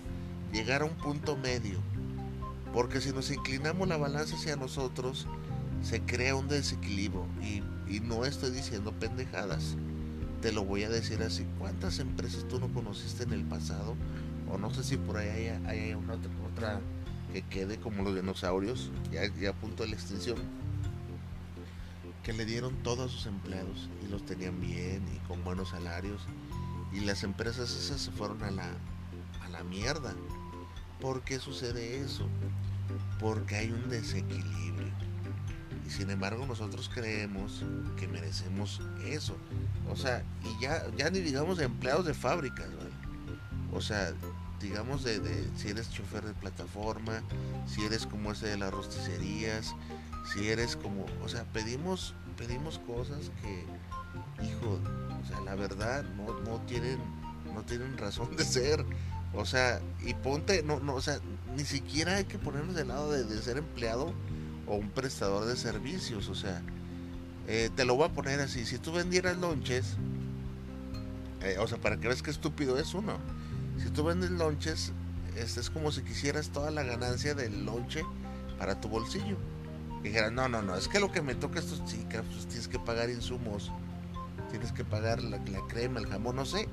Llegar 0.53 0.83
a 0.83 0.87
un 0.87 0.97
punto 0.97 1.37
medio. 1.37 1.79
Porque 2.73 3.01
si 3.01 3.13
nos 3.13 3.31
inclinamos 3.31 3.87
la 3.89 3.99
balanza 3.99 4.35
hacia 4.35 4.57
nosotros, 4.57 5.27
se 5.83 6.01
crea 6.01 6.35
un 6.35 6.49
desequilibrio. 6.49 7.27
Y, 7.43 7.63
y 7.87 8.01
no 8.01 8.25
estoy 8.25 8.51
diciendo 8.51 8.93
pendejadas. 8.93 9.77
Te 10.41 10.53
lo 10.53 10.65
voy 10.65 10.83
a 10.85 10.89
decir 10.89 11.23
así. 11.23 11.47
¿Cuántas 11.59 11.99
empresas 11.99 12.49
tú 12.49 12.59
no 12.59 12.73
conociste 12.73 13.25
en 13.25 13.33
el 13.33 13.45
pasado? 13.45 13.95
O 14.53 14.59
no 14.59 14.73
sé 14.73 14.85
si 14.85 14.99
por 14.99 15.17
ahí 15.17 15.49
hay, 15.67 15.95
una 15.95 16.15
otra, 16.53 16.81
que 17.33 17.41
quede 17.43 17.79
como 17.79 18.03
los 18.03 18.15
dinosaurios, 18.15 18.91
ya, 19.11 19.23
a 19.49 19.53
punto 19.55 19.83
de 19.83 19.89
la 19.89 19.95
extinción 19.95 20.37
que 22.23 22.33
le 22.33 22.45
dieron 22.45 22.77
todo 22.83 23.05
a 23.05 23.09
sus 23.09 23.27
empleados 23.27 23.89
y 24.05 24.09
los 24.09 24.25
tenían 24.25 24.61
bien 24.61 25.03
y 25.13 25.19
con 25.27 25.43
buenos 25.43 25.71
salarios 25.71 26.23
y 26.93 27.01
las 27.01 27.25
empresas 27.25 27.75
esas 27.75 28.01
se 28.01 28.13
fueron 28.13 28.43
a 28.45 28.51
la, 28.51 28.69
a 29.43 29.49
la 29.49 29.65
mierda. 29.65 30.15
¿Por 31.01 31.23
qué 31.23 31.41
sucede 31.41 32.01
eso? 32.01 32.29
Porque 33.19 33.57
hay 33.57 33.73
un 33.73 33.89
desequilibrio. 33.89 34.93
Y 35.85 35.91
sin 35.91 36.11
embargo 36.11 36.47
nosotros 36.47 36.91
creemos 36.93 37.65
que 37.97 38.07
merecemos 38.07 38.83
eso. 39.05 39.37
O 39.91 39.97
sea, 39.97 40.23
y 40.45 40.63
ya, 40.63 40.85
ya 40.97 41.11
ni 41.11 41.21
digamos 41.21 41.59
empleados 41.59 42.05
de 42.05 42.15
fábricas, 42.15 42.69
¿vale? 42.77 42.91
O 43.73 43.81
sea, 43.81 44.13
digamos 44.63 45.03
de, 45.05 45.21
si 45.57 45.69
eres 45.69 45.91
chofer 45.91 46.25
de 46.25 46.35
plataforma, 46.35 47.23
si 47.67 47.85
eres 47.85 48.07
como 48.07 48.33
ese 48.33 48.47
de 48.47 48.57
las 48.57 48.73
rosticerías, 48.73 49.75
si 50.33 50.49
eres 50.49 50.77
como, 50.77 51.05
o 51.23 51.29
sea, 51.29 51.45
pedimos, 51.53 52.15
pedimos 52.39 52.79
cosas 52.87 53.31
que, 53.43 53.67
hijo, 54.45 54.79
o 55.23 55.27
sea, 55.27 55.41
la 55.41 55.55
verdad 55.57 56.05
no, 56.17 56.41
no 56.41 56.61
tienen, 56.63 56.99
no 57.53 57.63
tienen 57.65 57.99
razón 57.99 58.37
de 58.37 58.45
ser. 58.45 58.85
O 59.35 59.47
sea, 59.47 59.81
y 60.05 60.15
ponte, 60.15 60.63
no, 60.63 60.79
no, 60.81 60.95
o 60.95 61.01
sea, 61.01 61.19
ni 61.57 61.65
siquiera 61.65 62.17
hay 62.17 62.25
que 62.25 62.39
ponernos 62.39 62.75
del 62.75 62.89
lado 62.89 63.11
de, 63.11 63.25
de 63.25 63.43
ser 63.43 63.57
empleado 63.57 64.13
o 64.67 64.77
un 64.77 64.91
prestador 64.91 65.47
de 65.47 65.57
servicios. 65.57 66.29
O 66.29 66.35
sea, 66.35 66.63
eh, 67.49 67.71
te 67.75 67.85
lo 67.85 67.97
voy 67.97 68.07
a 68.07 68.13
poner 68.13 68.41
así, 68.41 68.65
si 68.65 68.79
tú 68.79 68.93
vendieras 68.93 69.37
lonches, 69.39 69.97
eh, 71.41 71.57
o 71.59 71.67
sea, 71.67 71.79
para 71.79 71.99
que 71.99 72.07
veas 72.07 72.23
qué 72.23 72.31
estúpido 72.31 72.79
es 72.79 72.95
uno. 72.95 73.19
Si 73.79 73.91
tú 73.91 74.05
vendes 74.05 74.31
lonches, 74.31 74.93
este 75.37 75.61
es 75.61 75.71
como 75.71 75.93
si 75.93 76.03
quisieras 76.03 76.51
toda 76.51 76.71
la 76.71 76.83
ganancia 76.83 77.35
del 77.35 77.65
lonche 77.65 78.03
para 78.59 78.81
tu 78.81 78.89
bolsillo 78.89 79.37
dijeran, 80.03 80.35
no, 80.35 80.49
no, 80.49 80.63
no, 80.63 80.77
es 80.77 80.89
que 80.89 81.01
lo 81.01 81.13
que 81.13 81.23
me 81.23 81.35
toca 81.35 81.61
estos 81.61 81.85
chicas, 81.85 82.25
pues 82.31 82.47
tienes 82.47 82.69
que 82.69 82.79
pagar 82.79 83.09
insumos, 83.09 83.71
tienes 84.51 84.73
que 84.73 84.85
pagar 84.85 85.23
la, 85.23 85.39
la, 85.39 85.61
crema, 85.69 86.01
el 86.01 86.07
jamón, 86.07 86.37
no 86.37 86.45
sé. 86.45 86.69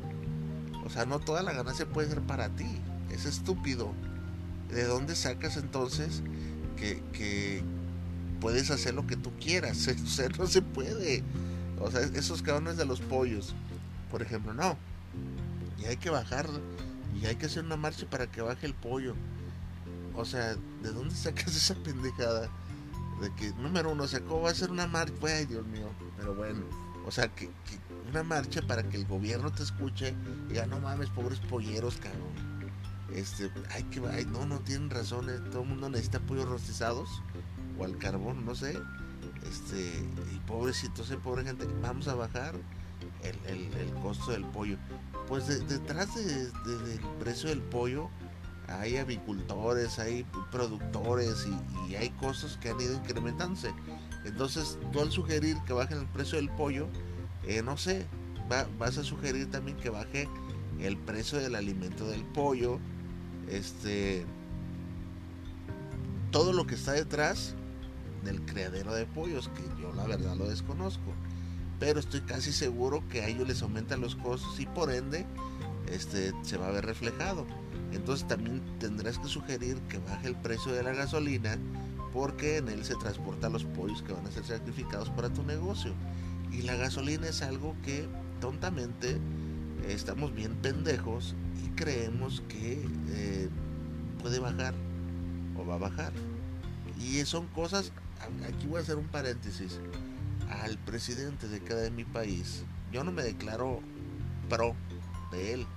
O 0.86 0.90
sea, 0.90 1.06
no 1.06 1.20
toda 1.20 1.44
la 1.44 1.54
ganancia 1.54 1.86
puede 1.86 2.10
ser 2.10 2.22
para 2.22 2.50
ti, 2.50 2.68
es 3.12 3.26
estúpido. 3.26 3.94
¿De 4.70 4.84
dónde 4.86 5.16
sacas 5.16 5.58
entonces 5.58 6.22
que, 6.78 7.02
que 7.14 7.64
puedes 8.40 8.72
hacer 8.72 8.94
lo 8.94 9.06
que 9.06 9.16
tú 9.16 9.32
quieras? 9.40 9.88
O 10.04 10.08
sea, 10.08 10.30
no 10.30 10.48
se 10.48 10.62
puede. 10.62 11.24
O 11.80 11.92
sea, 11.92 12.02
esos 12.02 12.42
cabrones 12.42 12.78
de 12.78 12.86
los 12.86 13.00
pollos, 13.00 13.56
por 14.12 14.22
ejemplo, 14.22 14.54
no. 14.54 14.78
Y 15.80 15.86
hay 15.86 15.98
que 15.98 16.10
bajar, 16.10 16.48
y 17.16 17.26
hay 17.26 17.36
que 17.36 17.48
hacer 17.48 17.64
una 17.64 17.78
marcha 17.78 18.10
para 18.10 18.28
que 18.28 18.42
baje 18.42 18.66
el 18.66 18.74
pollo. 18.74 19.16
O 20.16 20.26
sea, 20.26 20.56
¿de 20.56 20.92
dóny 20.92 21.12
sacas 21.12 21.48
esa 21.56 21.76
pendejada? 21.76 22.50
de 23.20 23.30
que, 23.36 23.52
número 23.62 23.92
uno, 23.92 24.04
o 24.04 24.08
sea, 24.08 24.22
¿cómo 24.22 24.44
va 24.44 24.52
a 24.52 24.56
ser 24.56 24.72
una 24.72 24.88
marcha? 24.88 25.14
Ay, 25.24 25.46
Dios 25.46 25.66
mío, 25.68 25.90
pero 26.18 26.34
bueno, 26.36 26.62
o 27.06 27.12
sea, 27.12 27.28
que, 27.28 27.50
una 28.10 28.24
marcha 28.24 28.62
para 28.62 28.88
que 28.88 28.98
el 28.98 29.06
gobierno 29.06 29.52
te 29.52 29.64
escuche 29.64 30.16
y 30.46 30.54
diga, 30.54 30.66
no 30.66 30.80
mames, 30.80 31.10
pobres 31.10 31.40
polleros, 31.40 31.98
cabrón. 31.98 32.50
Este, 33.14 33.52
ay, 33.72 33.84
que 33.86 34.02
ay, 34.08 34.26
no, 34.26 34.46
no 34.46 34.60
tienen 34.60 34.90
razón, 34.90 35.30
eh, 35.30 35.40
todo 35.52 35.64
el 35.64 35.70
mundo 35.70 35.90
necesita 35.90 36.20
pollos 36.20 36.48
rostizados 36.48 37.10
o 37.78 37.84
al 37.84 37.98
carbón, 37.98 38.46
no 38.46 38.56
sé. 38.56 38.80
Este, 39.50 40.06
y 40.34 40.40
pobrecitos, 40.48 41.10
pobre 41.24 41.44
gente, 41.44 41.68
vamos 41.82 42.08
a 42.08 42.16
bajar 42.16 42.56
el, 43.24 43.74
el, 43.74 43.94
costo 44.02 44.32
del 44.32 44.46
pollo. 44.46 44.78
Pues 45.28 45.48
de, 45.48 45.60
detrás 45.60 46.14
de, 46.16 46.24
de, 46.24 46.78
del 46.88 47.00
precio 47.20 47.50
del 47.50 47.62
pollo, 47.62 48.10
hay 48.68 48.98
avicultores, 48.98 50.00
hay 50.00 50.26
productores 50.52 51.48
y, 51.88 51.96
hay 51.96 52.10
costos 52.12 52.58
que 52.62 52.70
han 52.70 52.80
ido 52.80 52.94
incrementándose. 52.94 53.74
Entonces, 54.26 54.78
tú 54.92 55.02
al 55.02 55.12
sugerir 55.12 55.58
que 55.66 55.74
bajen 55.74 56.00
el 56.00 56.08
precio 56.08 56.38
del 56.38 56.50
pollo, 56.50 56.88
eh, 57.48 57.62
no 57.64 57.78
sé, 57.78 58.06
va, 58.52 58.68
vas 58.78 58.98
a 58.98 59.04
sugerir 59.04 59.50
también 59.50 59.78
que 59.78 59.90
baje 59.90 60.28
el 60.80 60.98
precio 60.98 61.40
del 61.40 61.56
alimento 61.56 62.08
del 62.08 62.24
pollo, 62.24 62.80
este, 63.50 64.26
todo 66.32 66.54
lo 66.54 66.68
que 66.68 66.76
está 66.76 66.92
detrás 66.92 67.56
del 68.24 68.42
criadero 68.42 68.94
de 68.94 69.06
pollos, 69.06 69.50
que 69.50 69.64
yo 69.82 69.94
la 69.94 70.06
verdad 70.06 70.36
lo 70.36 70.48
desconozco, 70.48 71.14
pero 71.80 72.00
estoy 72.00 72.22
casi 72.22 72.52
seguro 72.52 73.04
que 73.10 73.22
a 73.22 73.28
ellos 73.28 73.48
les 73.48 73.62
aumentan 73.62 74.02
los 74.02 74.16
costos 74.16 74.60
y 74.60 74.66
por 74.66 74.92
ende, 74.92 75.26
este, 75.92 76.34
se 76.44 76.58
va 76.58 76.68
a 76.68 76.72
ver 76.72 76.86
reflejado. 76.86 77.46
Entonces 77.92 78.28
también 78.28 78.62
tendrás 78.80 79.18
que 79.18 79.28
sugerir 79.28 79.78
que 79.90 79.98
baje 80.00 80.28
el 80.28 80.36
precio 80.36 80.72
de 80.72 80.84
la 80.84 80.94
gasolina 80.94 81.58
porque 82.14 82.58
en 82.58 82.70
él 82.70 82.84
se 82.84 82.96
transportan 82.96 83.54
los 83.54 83.64
pollos 83.64 84.02
que 84.02 84.14
van 84.14 84.26
a 84.26 84.32
ser 84.32 84.44
sacrificados 84.44 85.10
para 85.10 85.30
tu 85.32 85.44
negocio. 85.44 85.94
Y 86.52 86.64
la 86.64 86.76
gasolina 86.76 87.28
es 87.28 87.42
algo 87.42 87.76
que 87.84 88.08
tontamente 88.42 89.18
estamos 89.88 90.34
bien 90.34 90.56
pendejos 90.56 91.36
y 91.64 91.70
creemos 91.70 92.44
que 92.50 92.86
eh, 93.10 93.50
puede 94.22 94.40
bajar 94.40 94.74
o 95.58 95.66
va 95.66 95.76
a 95.76 95.80
bajar. 95.80 96.12
Y 97.00 97.24
son 97.26 97.48
cosas, 97.48 97.92
aquí 98.48 98.68
voy 98.68 98.80
a 98.80 98.82
hacer 98.82 98.98
un 98.98 99.08
paréntesis, 99.08 99.80
al 100.50 100.78
presidente 100.80 101.48
de 101.48 101.62
cada 101.62 101.82
de 101.82 101.92
mi 101.92 102.04
país, 102.04 102.64
yo 102.92 103.04
no 103.04 103.12
me 103.12 103.24
declaro 103.24 103.82
pro 104.50 104.76
de 105.32 105.54
él, 105.54 105.68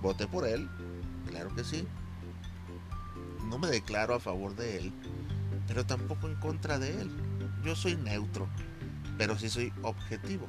voté 0.00 0.26
por 0.26 0.46
él, 0.46 0.68
claro 1.28 1.54
que 1.54 1.64
sí. 1.64 1.86
No 3.48 3.58
me 3.58 3.68
declaro 3.68 4.14
a 4.14 4.20
favor 4.20 4.56
de 4.56 4.78
él, 4.78 4.92
pero 5.68 5.84
tampoco 5.84 6.28
en 6.28 6.36
contra 6.36 6.78
de 6.78 7.00
él. 7.00 7.10
Yo 7.64 7.76
soy 7.76 7.96
neutro, 7.96 8.48
pero 9.18 9.38
sí 9.38 9.48
soy 9.48 9.72
objetivo. 9.82 10.46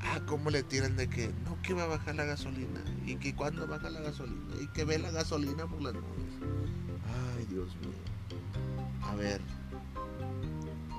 Ah, 0.00 0.20
¿cómo 0.26 0.50
le 0.50 0.62
tiran 0.62 0.96
de 0.96 1.08
que 1.08 1.32
no 1.44 1.60
que 1.62 1.74
va 1.74 1.82
a 1.82 1.86
bajar 1.86 2.14
la 2.14 2.24
gasolina? 2.24 2.80
¿Y 3.04 3.16
que 3.16 3.34
cuándo 3.34 3.66
baja 3.66 3.90
la 3.90 4.00
gasolina? 4.00 4.54
¿Y 4.60 4.68
que 4.68 4.84
ve 4.84 4.98
la 4.98 5.10
gasolina 5.10 5.66
por 5.66 5.82
las 5.82 5.94
nubes? 5.94 6.32
Ay, 7.36 7.44
Dios 7.46 7.74
mío. 7.76 7.90
A 9.02 9.14
ver, 9.16 9.40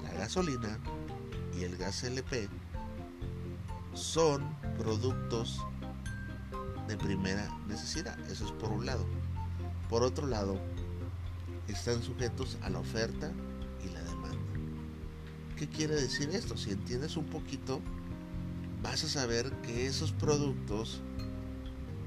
la 0.03 0.11
gasolina 0.13 0.77
y 1.57 1.63
el 1.63 1.77
gas 1.77 2.03
LP 2.03 2.49
son 3.93 4.55
productos 4.77 5.65
de 6.87 6.97
primera 6.97 7.49
necesidad. 7.67 8.17
Eso 8.29 8.45
es 8.45 8.51
por 8.51 8.71
un 8.71 8.85
lado. 8.85 9.05
Por 9.89 10.03
otro 10.03 10.27
lado, 10.27 10.59
están 11.67 12.01
sujetos 12.03 12.57
a 12.61 12.69
la 12.69 12.79
oferta 12.79 13.31
y 13.83 13.89
la 13.89 14.03
demanda. 14.03 14.37
¿Qué 15.57 15.67
quiere 15.67 15.95
decir 15.95 16.29
esto? 16.29 16.55
Si 16.57 16.71
entiendes 16.71 17.17
un 17.17 17.25
poquito, 17.25 17.81
vas 18.83 19.03
a 19.03 19.09
saber 19.09 19.51
que 19.63 19.87
esos 19.87 20.11
productos 20.11 21.01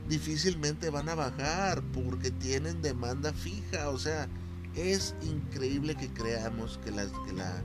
difícilmente 0.08 0.90
van 0.90 1.08
a 1.08 1.14
bajar 1.14 1.82
porque 1.92 2.30
tienen 2.30 2.82
demanda 2.82 3.32
fija. 3.32 3.90
O 3.90 3.98
sea, 3.98 4.28
es 4.76 5.14
increíble 5.22 5.96
que 5.96 6.08
creamos 6.08 6.78
que, 6.84 6.92
la, 6.92 7.06
que 7.26 7.32
la, 7.32 7.62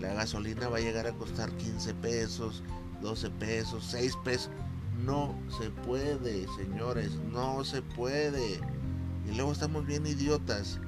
la 0.00 0.14
gasolina 0.14 0.68
va 0.68 0.78
a 0.78 0.80
llegar 0.80 1.06
a 1.06 1.12
costar 1.12 1.50
15 1.56 1.94
pesos, 1.94 2.62
12 3.02 3.30
pesos, 3.30 3.84
6 3.90 4.16
pesos. 4.24 4.50
No 5.04 5.34
se 5.58 5.70
puede, 5.70 6.46
señores, 6.56 7.12
no 7.32 7.64
se 7.64 7.82
puede. 7.82 8.60
Y 9.28 9.34
luego 9.34 9.52
estamos 9.52 9.86
bien 9.86 10.06
idiotas 10.06 10.80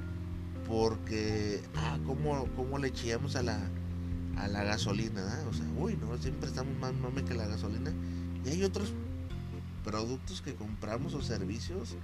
porque, 0.67 1.61
ah, 1.75 1.97
¿cómo, 2.05 2.47
cómo 2.55 2.77
le 2.77 2.91
chillamos 2.91 3.35
a 3.35 3.43
la, 3.43 3.59
a 4.37 4.47
la 4.47 4.63
gasolina? 4.63 5.21
Ah? 5.27 5.49
O 5.49 5.53
sea, 5.53 5.65
uy, 5.77 5.97
no, 5.97 6.17
siempre 6.17 6.49
estamos 6.49 6.77
más 6.79 6.93
mame 6.93 7.23
que 7.23 7.33
la 7.33 7.47
gasolina. 7.47 7.91
Y 8.45 8.49
hay 8.49 8.63
otros 8.63 8.93
productos 9.83 10.41
que 10.41 10.55
compramos 10.55 11.13
o 11.13 11.21
servicios 11.21 11.95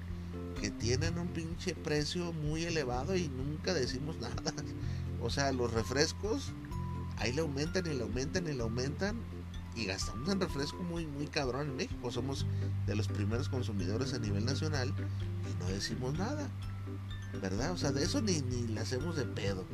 que 0.62 0.72
tienen 0.72 1.18
un 1.18 1.28
pinche 1.28 1.76
precio 1.76 2.34
muy 2.34 2.64
elevado 2.64 3.16
y 3.16 3.28
nunca 3.30 3.74
decimos 3.74 4.18
nada. 4.22 4.54
O 5.22 5.30
sea, 5.30 5.52
los 5.52 5.74
refrescos, 5.74 6.52
ahí 7.18 7.34
le 7.34 7.42
aumentan 7.42 7.86
y 7.86 7.94
le 7.94 8.04
aumentan 8.04 8.48
y 8.48 8.54
le 8.54 8.64
aumentan 8.64 9.18
y 9.78 9.86
gastamos 9.86 10.28
en 10.30 10.40
refresco 10.40 10.82
muy, 10.84 11.06
muy 11.06 11.28
cabrón 11.28 11.70
en 11.70 11.76
México. 11.76 12.12
Somos 12.12 12.48
de 12.88 12.96
los 12.96 13.08
primeros 13.08 13.48
consumidores 13.48 14.14
a 14.14 14.20
nivel 14.20 14.44
nacional 14.44 14.92
y 15.50 15.64
no 15.64 15.68
decimos 15.70 16.18
nada. 16.18 16.50
¿Verdad? 17.42 17.72
O 17.72 17.78
sea, 17.78 17.92
de 17.92 18.04
eso 18.04 18.22
ni, 18.22 18.42
ni 18.42 18.68
le 18.68 18.80
hacemos 18.80 19.16
de 19.16 19.26
pedo. 19.26 19.66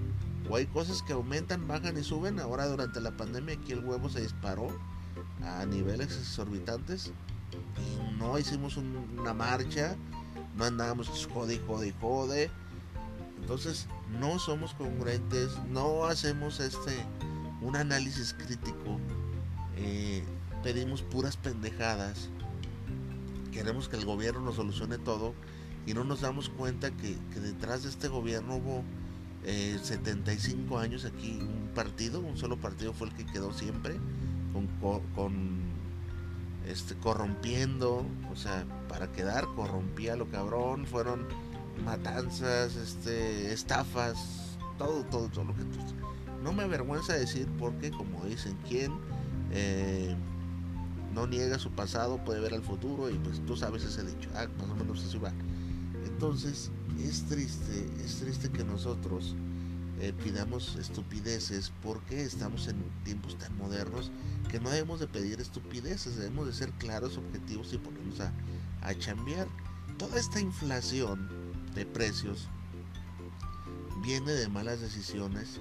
O 0.50 0.58
hay 0.58 0.66
cosas 0.66 1.02
que 1.02 1.14
aumentan, 1.14 1.68
bajan 1.68 1.98
y 1.98 2.04
suben. 2.04 2.40
Ahora 2.42 2.68
durante 2.68 3.00
la 3.00 3.16
pandemia 3.16 3.56
aquí 3.56 3.72
el 3.72 3.86
huevo 3.86 4.10
se 4.10 4.22
disparó 4.22 4.68
a 5.42 5.66
niveles 5.66 6.18
exorbitantes. 6.18 7.14
Y 7.78 8.18
no 8.18 8.38
hicimos 8.38 8.76
una 8.76 9.34
marcha. 9.34 9.96
No 10.58 10.66
andábamos 10.66 11.08
jode, 11.34 11.62
jode, 11.66 11.94
jode. 12.02 12.52
Entonces 13.40 13.88
no 14.20 14.38
somos 14.38 14.74
congruentes. 14.74 15.52
No 15.70 16.06
hacemos 16.06 16.60
este 16.60 17.06
un 17.64 17.76
análisis 17.76 18.34
crítico 18.34 19.00
eh, 19.78 20.24
pedimos 20.62 21.02
puras 21.02 21.38
pendejadas, 21.38 22.30
queremos 23.52 23.90
que 23.90 23.98
el 23.98 24.06
gobierno 24.06 24.42
nos 24.42 24.56
solucione 24.56 24.98
todo 24.98 25.34
y 25.86 25.94
no 25.94 26.04
nos 26.04 26.22
damos 26.22 26.50
cuenta 26.50 26.92
que, 26.92 27.18
detrás 27.40 27.84
de 27.84 27.90
este 27.90 28.08
gobierno 28.08 28.56
hubo 28.56 28.84
75 29.44 30.80
eh, 30.80 30.84
años 30.84 31.06
aquí 31.06 31.40
un 31.42 31.70
partido, 31.76 32.22
un 32.22 32.38
solo 32.38 32.58
partido 32.58 32.94
fue 32.94 33.08
el 33.08 33.14
que 33.14 33.26
quedó 33.26 33.52
siempre, 33.52 33.98
con, 35.16 35.74
este, 36.68 36.96
corrompiendo, 36.96 38.06
o 38.32 38.36
sea, 38.36 38.66
para 38.88 39.12
quedar, 39.12 39.46
corrompía 39.56 40.16
lo 40.16 40.30
cabrón, 40.30 40.86
fueron 40.86 41.28
matanzas, 41.84 42.76
este, 42.76 43.52
estafas, 43.52 44.58
todo, 44.78 45.04
todo, 45.06 45.28
todo 45.28 45.46
lo 45.46 45.56
que 45.56 45.64
No 46.44 46.54
me 46.54 46.64
avergüenza 46.64 47.14
decir 47.14 47.48
porque, 47.58 47.90
como 47.90 48.24
dicen, 48.26 48.58
¿quién 48.68 48.92
eh, 49.52 50.16
no 51.14 51.28
niega 51.28 51.60
su 51.60 51.72
pasado, 51.72 52.24
puede 52.24 52.40
ver 52.40 52.54
al 52.54 52.64
futuro 52.64 53.10
y 53.10 53.14
pues 53.20 53.44
tú 53.46 53.56
sabes 53.56 53.84
ese 53.84 54.04
dicho, 54.04 54.30
ah, 54.36 54.48
más 54.58 54.70
o 54.70 54.76
menos 54.76 55.04
así 55.04 55.18
va. 55.18 55.32
Entonces, 56.06 56.72
es 57.00 57.24
triste, 57.26 57.88
es 58.04 58.20
triste 58.20 58.50
que 58.50 58.64
nosotros 58.64 59.36
eh, 60.00 60.14
pidamos 60.24 60.76
estupideces 60.76 61.72
porque 61.82 62.24
estamos 62.24 62.68
en 62.68 62.84
tiempos 63.04 63.38
tan 63.38 63.56
modernos 63.58 64.12
que 64.50 64.60
no 64.60 64.70
debemos 64.70 65.00
de 65.00 65.08
pedir 65.08 65.40
estupideces, 65.40 66.18
debemos 66.18 66.48
de 66.48 66.54
ser 66.54 66.72
claros, 66.74 67.18
objetivos 67.18 67.72
y 67.74 67.78
ponernos 67.78 68.20
a, 68.20 68.34
a 68.82 68.94
chambear. 68.96 69.48
Toda 69.98 70.20
esta 70.20 70.40
inflación 70.40 71.30
de 71.76 71.86
precios 71.86 72.50
viene 74.04 74.32
de 74.32 74.50
malas 74.50 74.82
decisiones, 74.82 75.60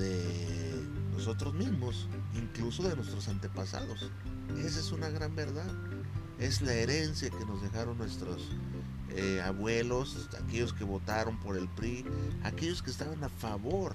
de 0.00 0.82
nosotros 1.12 1.54
mismos, 1.54 2.08
incluso 2.34 2.82
de 2.82 2.96
nuestros 2.96 3.28
antepasados. 3.28 4.10
Esa 4.58 4.80
es 4.80 4.90
una 4.92 5.08
gran 5.10 5.36
verdad. 5.36 5.70
Es 6.38 6.62
la 6.62 6.72
herencia 6.72 7.30
que 7.30 7.44
nos 7.44 7.62
dejaron 7.62 7.98
nuestros 7.98 8.48
eh, 9.10 9.42
abuelos, 9.44 10.28
aquellos 10.42 10.72
que 10.72 10.84
votaron 10.84 11.38
por 11.40 11.56
el 11.56 11.68
PRI, 11.68 12.04
aquellos 12.42 12.82
que 12.82 12.90
estaban 12.90 13.22
a 13.22 13.28
favor 13.28 13.92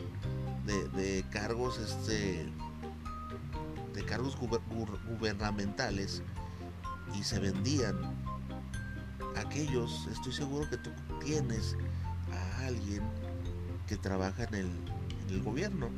de, 0.66 1.26
cargos, 1.32 1.80
este, 1.80 2.48
de 3.94 4.06
cargos 4.06 4.38
gubernamentales 4.38 6.22
y 7.18 7.24
se 7.24 7.40
vendían. 7.40 7.98
Aquellos, 9.36 10.08
estoy 10.12 10.32
seguro 10.32 10.70
que 10.70 10.78
tú 10.78 10.92
tienes 11.24 11.76
a 12.32 12.68
alguien 12.68 13.02
que 13.88 13.98
trabaja 13.98 14.44
en 14.46 14.56
el, 14.56 14.70
el 15.30 15.42
gobierno 15.42 15.90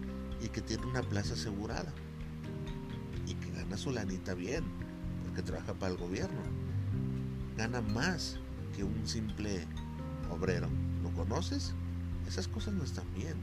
y 0.42 0.50
que 0.50 0.62
tiene 0.62 0.86
una 0.86 1.02
plaza 1.02 1.34
asegurada 1.34 1.94
y 3.26 3.34
que 3.36 3.52
gana 3.52 3.78
su 3.78 3.92
lanita 3.92 4.34
bien 4.34 4.64
porque 5.24 5.42
trabaja 5.42 5.74
para 5.74 5.92
el 5.92 5.98
gobierno. 5.98 6.40
Gana 7.58 7.82
más 7.82 8.40
que 8.76 8.84
un 8.84 9.08
simple 9.08 9.66
obrero. 10.30 10.68
¿Lo 11.04 11.10
conoces? 11.12 11.74
Esas 12.28 12.48
cosas 12.48 12.74
no 12.74 12.84
están 12.84 13.06
bien. 13.14 13.36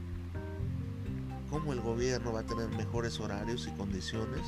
¿Cómo 1.49 1.73
el 1.73 1.81
gobierno 1.81 2.33
va 2.33 2.41
a 2.41 2.45
tener 2.45 2.69
mejores 2.69 3.19
horarios 3.19 3.67
y 3.67 3.71
condiciones 3.77 4.41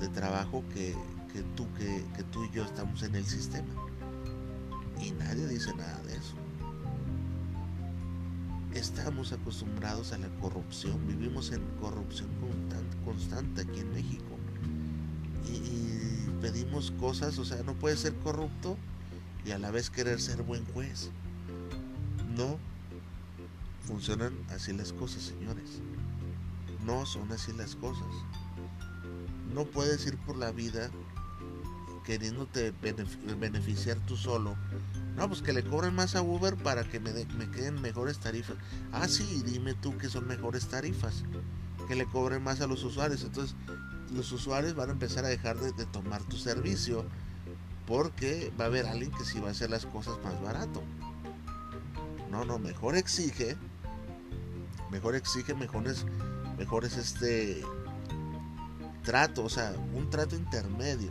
de 0.00 0.08
trabajo 0.08 0.64
que, 0.74 0.94
tú, 1.56 1.66
que, 1.74 2.04
que 2.16 2.22
tú 2.24 2.44
y 2.44 2.50
yo 2.50 2.64
estamos 2.64 3.02
en 3.02 3.14
el 3.14 3.24
sistema? 3.24 3.72
Y 5.00 5.12
nadie 5.12 5.46
dice 5.46 5.74
nada 5.74 6.01
estamos 8.74 9.32
acostumbrados 9.32 10.12
a 10.12 10.18
la 10.18 10.28
corrupción, 10.40 11.06
vivimos 11.06 11.52
en 11.52 11.62
corrupción 11.80 12.28
constante 13.04 13.62
aquí 13.62 13.80
en 13.80 13.92
México. 13.92 14.38
Y, 15.46 16.30
pedimos 16.40 16.90
cosas, 16.98 17.38
o 17.38 17.44
sea, 17.44 17.62
no 17.62 17.74
puede 17.74 17.96
ser 17.96 18.14
corrupto 18.16 18.76
y 19.44 19.52
a 19.52 19.58
la 19.58 19.70
vez 19.70 19.90
querer 19.90 20.20
ser 20.20 20.42
buen 20.42 20.64
juez. 20.66 21.10
No 22.36 22.58
funcionan 23.84 24.32
así 24.50 24.72
las 24.72 24.92
cosas, 24.92 25.22
señores. 25.22 25.80
No 26.84 27.06
son 27.06 27.30
así 27.30 27.52
las 27.52 27.76
cosas. 27.76 28.08
No 29.54 29.66
puedes 29.66 30.04
ir 30.06 30.16
por 30.18 30.36
la 30.36 30.50
vida 30.50 30.90
queriéndote 32.04 32.72
beneficiar 33.38 33.98
tú 34.06 34.16
solo 34.16 34.56
no, 35.16 35.28
pues 35.28 35.42
que 35.42 35.52
le 35.52 35.62
cobren 35.62 35.94
más 35.94 36.14
a 36.16 36.22
Uber 36.22 36.56
para 36.56 36.84
que 36.84 36.98
me, 36.98 37.12
me 37.12 37.50
queden 37.50 37.80
mejores 37.80 38.18
tarifas. 38.18 38.56
Ah, 38.92 39.08
sí, 39.08 39.42
dime 39.44 39.74
tú 39.74 39.96
que 39.98 40.08
son 40.08 40.26
mejores 40.26 40.68
tarifas. 40.68 41.24
Que 41.86 41.94
le 41.94 42.06
cobren 42.06 42.42
más 42.42 42.60
a 42.60 42.66
los 42.66 42.82
usuarios. 42.82 43.22
Entonces, 43.22 43.54
los 44.14 44.32
usuarios 44.32 44.74
van 44.74 44.88
a 44.88 44.92
empezar 44.92 45.24
a 45.24 45.28
dejar 45.28 45.58
de, 45.58 45.84
tomar 45.86 46.22
tu 46.22 46.36
servicio. 46.38 47.04
Porque 47.86 48.52
va 48.58 48.64
a 48.64 48.68
haber 48.68 48.86
alguien 48.86 49.10
que 49.10 49.24
sí 49.24 49.38
va 49.38 49.48
a 49.48 49.50
hacer 49.50 49.68
las 49.68 49.84
cosas 49.84 50.16
más 50.24 50.40
barato. 50.40 50.82
No, 52.30 52.44
no, 52.44 52.58
mejor 52.58 52.96
exige. 52.96 53.56
Mejor 54.90 55.14
exige 55.14 55.54
mejores, 55.54 56.06
mejores 56.58 56.96
este 56.96 57.62
trato, 59.02 59.44
o 59.44 59.48
sea, 59.48 59.74
un 59.94 60.08
trato 60.10 60.36
intermedio. 60.36 61.10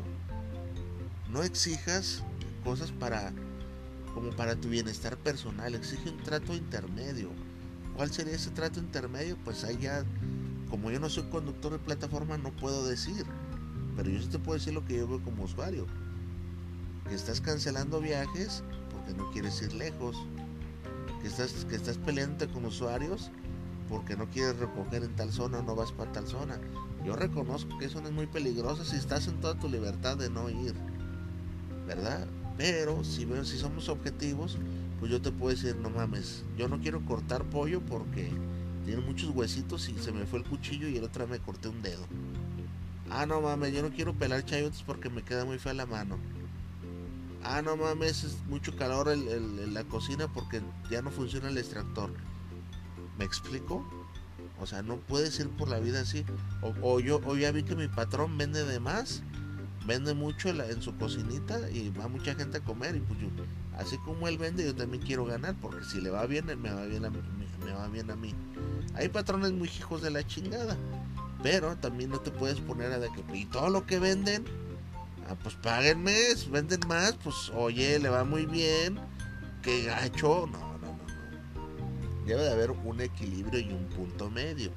No 1.29 1.43
exijas 1.43 2.23
cosas 2.63 2.91
para 2.91 3.31
como 4.13 4.31
para 4.31 4.55
tu 4.55 4.69
bienestar 4.69 5.17
personal, 5.17 5.75
exige 5.75 6.09
un 6.09 6.17
trato 6.17 6.53
intermedio. 6.53 7.29
¿Cuál 7.95 8.11
sería 8.11 8.35
ese 8.35 8.51
trato 8.51 8.79
intermedio? 8.79 9.37
Pues 9.43 9.63
ahí 9.63 9.77
ya, 9.79 10.03
como 10.69 10.91
yo 10.91 10.99
no 10.99 11.09
soy 11.09 11.23
conductor 11.23 11.73
de 11.73 11.79
plataforma, 11.79 12.37
no 12.37 12.51
puedo 12.51 12.85
decir, 12.85 13.25
pero 13.95 14.09
yo 14.09 14.21
sí 14.21 14.27
te 14.27 14.39
puedo 14.39 14.57
decir 14.57 14.73
lo 14.73 14.85
que 14.85 14.97
yo 14.97 15.07
veo 15.07 15.21
como 15.23 15.43
usuario. 15.43 15.85
Que 17.07 17.15
estás 17.15 17.41
cancelando 17.41 17.99
viajes 17.99 18.63
porque 18.91 19.13
no 19.13 19.29
quieres 19.31 19.61
ir 19.61 19.73
lejos, 19.73 20.15
que 21.21 21.27
estás, 21.27 21.65
que 21.65 21.75
estás 21.75 21.97
peleando 21.97 22.49
con 22.51 22.65
usuarios 22.65 23.31
porque 23.89 24.15
no 24.15 24.29
quieres 24.29 24.55
recoger 24.57 25.03
en 25.03 25.15
tal 25.17 25.31
zona, 25.33 25.61
no 25.61 25.75
vas 25.75 25.91
para 25.91 26.11
tal 26.13 26.25
zona. 26.25 26.57
Yo 27.05 27.15
reconozco 27.15 27.77
que 27.77 27.85
eso 27.85 27.99
no 27.99 28.07
es 28.07 28.13
muy 28.13 28.25
peligroso 28.25 28.85
si 28.85 28.95
estás 28.95 29.27
en 29.27 29.41
toda 29.41 29.59
tu 29.59 29.67
libertad 29.67 30.17
de 30.17 30.29
no 30.29 30.49
ir, 30.49 30.73
¿verdad? 31.85 32.25
Pero 32.57 33.03
si, 33.03 33.25
somos 33.57 33.89
objetivos, 33.89 34.57
pues 34.99 35.11
yo 35.11 35.21
te 35.21 35.31
puedo 35.31 35.55
decir, 35.55 35.75
no 35.75 35.89
mames, 35.89 36.43
yo 36.57 36.67
no 36.67 36.79
quiero 36.79 37.03
cortar 37.05 37.43
pollo 37.45 37.81
porque 37.81 38.31
tiene 38.85 39.01
muchos 39.01 39.29
huesitos 39.29 39.89
y 39.89 39.97
se 39.97 40.11
me 40.11 40.25
fue 40.25 40.39
el 40.39 40.45
cuchillo 40.45 40.87
y 40.87 40.97
el 40.97 41.03
otro 41.03 41.27
me 41.27 41.39
corté 41.39 41.69
un 41.69 41.81
dedo. 41.81 42.05
Ah, 43.09 43.25
no 43.25 43.41
mames, 43.41 43.73
yo 43.73 43.81
no 43.81 43.89
quiero 43.89 44.13
pelar 44.13 44.45
chayotes 44.45 44.83
porque 44.83 45.09
me 45.09 45.23
queda 45.23 45.45
muy 45.45 45.59
fea 45.59 45.73
la 45.73 45.85
mano. 45.85 46.17
Ah, 47.43 47.61
no 47.61 47.75
mames, 47.75 48.23
es 48.23 48.37
mucho 48.47 48.75
calor 48.75 49.09
en 49.09 49.73
la 49.73 49.83
cocina 49.83 50.27
porque 50.27 50.61
ya 50.89 51.01
no 51.01 51.09
funciona 51.09 51.49
el 51.49 51.57
extractor. 51.57 52.13
¿Me 53.17 53.25
explico? 53.25 53.85
O 54.61 54.67
sea, 54.67 54.83
no 54.83 54.97
puedes 54.97 55.39
ir 55.39 55.49
por 55.49 55.69
la 55.69 55.79
vida 55.79 56.01
así. 56.01 56.23
O, 56.81 56.99
yo 56.99 57.19
o 57.25 57.35
ya 57.35 57.51
vi 57.51 57.63
que 57.63 57.75
mi 57.75 57.87
patrón 57.87 58.37
vende 58.37 58.63
de 58.63 58.79
más, 58.79 59.23
vende 59.85 60.13
mucho 60.13 60.49
en, 60.49 60.81
su 60.81 60.95
cocinita 60.97 61.69
y 61.69 61.89
va 61.89 62.07
mucha 62.07 62.35
gente 62.35 62.57
a 62.57 62.63
comer. 62.63 62.95
Y 62.95 62.99
pues 62.99 63.19
yo, 63.19 63.27
así 63.77 63.97
como 63.99 64.27
él 64.27 64.37
vende, 64.37 64.65
yo 64.65 64.75
también 64.75 65.03
quiero 65.03 65.25
ganar, 65.25 65.55
porque 65.61 65.83
si 65.85 66.01
le 66.01 66.09
va 66.09 66.25
bien, 66.25 66.45
me 66.45 66.71
va 66.71 66.85
bien 66.85 67.05
a, 67.05 67.09
me 67.09 67.71
va 67.73 67.87
bien 67.87 68.09
a 68.11 68.15
mí. 68.15 68.33
Hay 68.95 69.09
patrones 69.09 69.51
muy 69.51 69.67
hijos 69.67 70.01
de 70.01 70.11
la 70.11 70.25
chingada. 70.25 70.77
Pero 71.43 71.75
también 71.77 72.11
no 72.11 72.19
te 72.19 72.31
puedes 72.31 72.59
poner 72.59 72.91
a 72.91 72.99
de 72.99 73.09
que, 73.11 73.37
y 73.37 73.45
todo 73.45 73.69
lo 73.69 73.85
que 73.85 73.99
venden, 73.99 74.45
ah, 75.27 75.35
pues 75.41 75.55
páguenme, 75.55 76.15
venden 76.51 76.81
más, 76.87 77.17
pues 77.23 77.51
oye, 77.55 77.97
le 77.97 78.09
va 78.09 78.23
muy 78.23 78.45
bien, 78.45 78.99
que 79.63 79.83
gacho, 79.85 80.47
no, 80.51 80.59
no, 80.59 80.77
no, 80.77 80.97
no. 80.97 82.25
Debe 82.25 82.43
de 82.43 82.51
haber 82.51 82.71
un 82.71 83.01
equilibrio 83.01 83.59
y 83.59 83.73
un 83.73 83.85
punto 83.85 84.29
medio. 84.29 84.71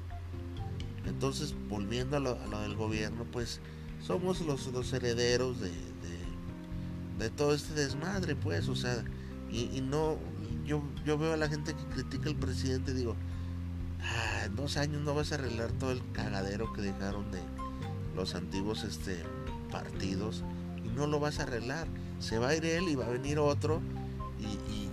Entonces, 1.05 1.53
volviendo 1.69 2.17
a 2.17 2.19
lo, 2.19 2.35
del 2.61 2.75
gobierno, 2.75 3.25
pues 3.31 3.59
somos 4.05 4.41
los, 4.41 4.67
los 4.67 4.93
herederos 4.93 5.59
de, 5.59 5.71
de, 7.17 7.29
todo 7.31 7.55
este 7.55 7.73
desmadre, 7.73 8.35
pues, 8.35 8.69
o 8.69 8.75
sea, 8.75 9.03
y, 9.49 9.75
y 9.75 9.81
no, 9.81 10.17
yo, 10.63 10.83
yo 11.05 11.17
veo 11.17 11.33
a 11.33 11.37
la 11.37 11.49
gente 11.49 11.73
que 11.73 11.83
critica 11.85 12.29
al 12.29 12.35
presidente 12.35 12.91
y 12.91 12.95
digo, 12.95 13.15
ah, 14.01 14.45
en 14.45 14.55
dos 14.55 14.77
años 14.77 15.01
no 15.01 15.15
vas 15.15 15.31
a 15.31 15.35
arreglar 15.35 15.71
todo 15.71 15.91
el 15.91 16.03
cagadero 16.11 16.71
que 16.73 16.83
dejaron 16.83 17.31
de 17.31 17.39
los 18.15 18.35
antiguos 18.35 18.83
este, 18.83 19.23
partidos 19.71 20.43
y 20.83 20.89
no 20.89 21.07
lo 21.07 21.19
vas 21.19 21.39
a 21.39 21.43
arreglar. 21.43 21.87
Se 22.19 22.37
va 22.37 22.49
a 22.49 22.55
ir 22.55 22.65
él 22.65 22.87
y 22.87 22.95
va 22.95 23.05
a 23.05 23.09
venir 23.09 23.39
otro 23.39 23.81
y, 24.39 24.45
y, 24.71 24.91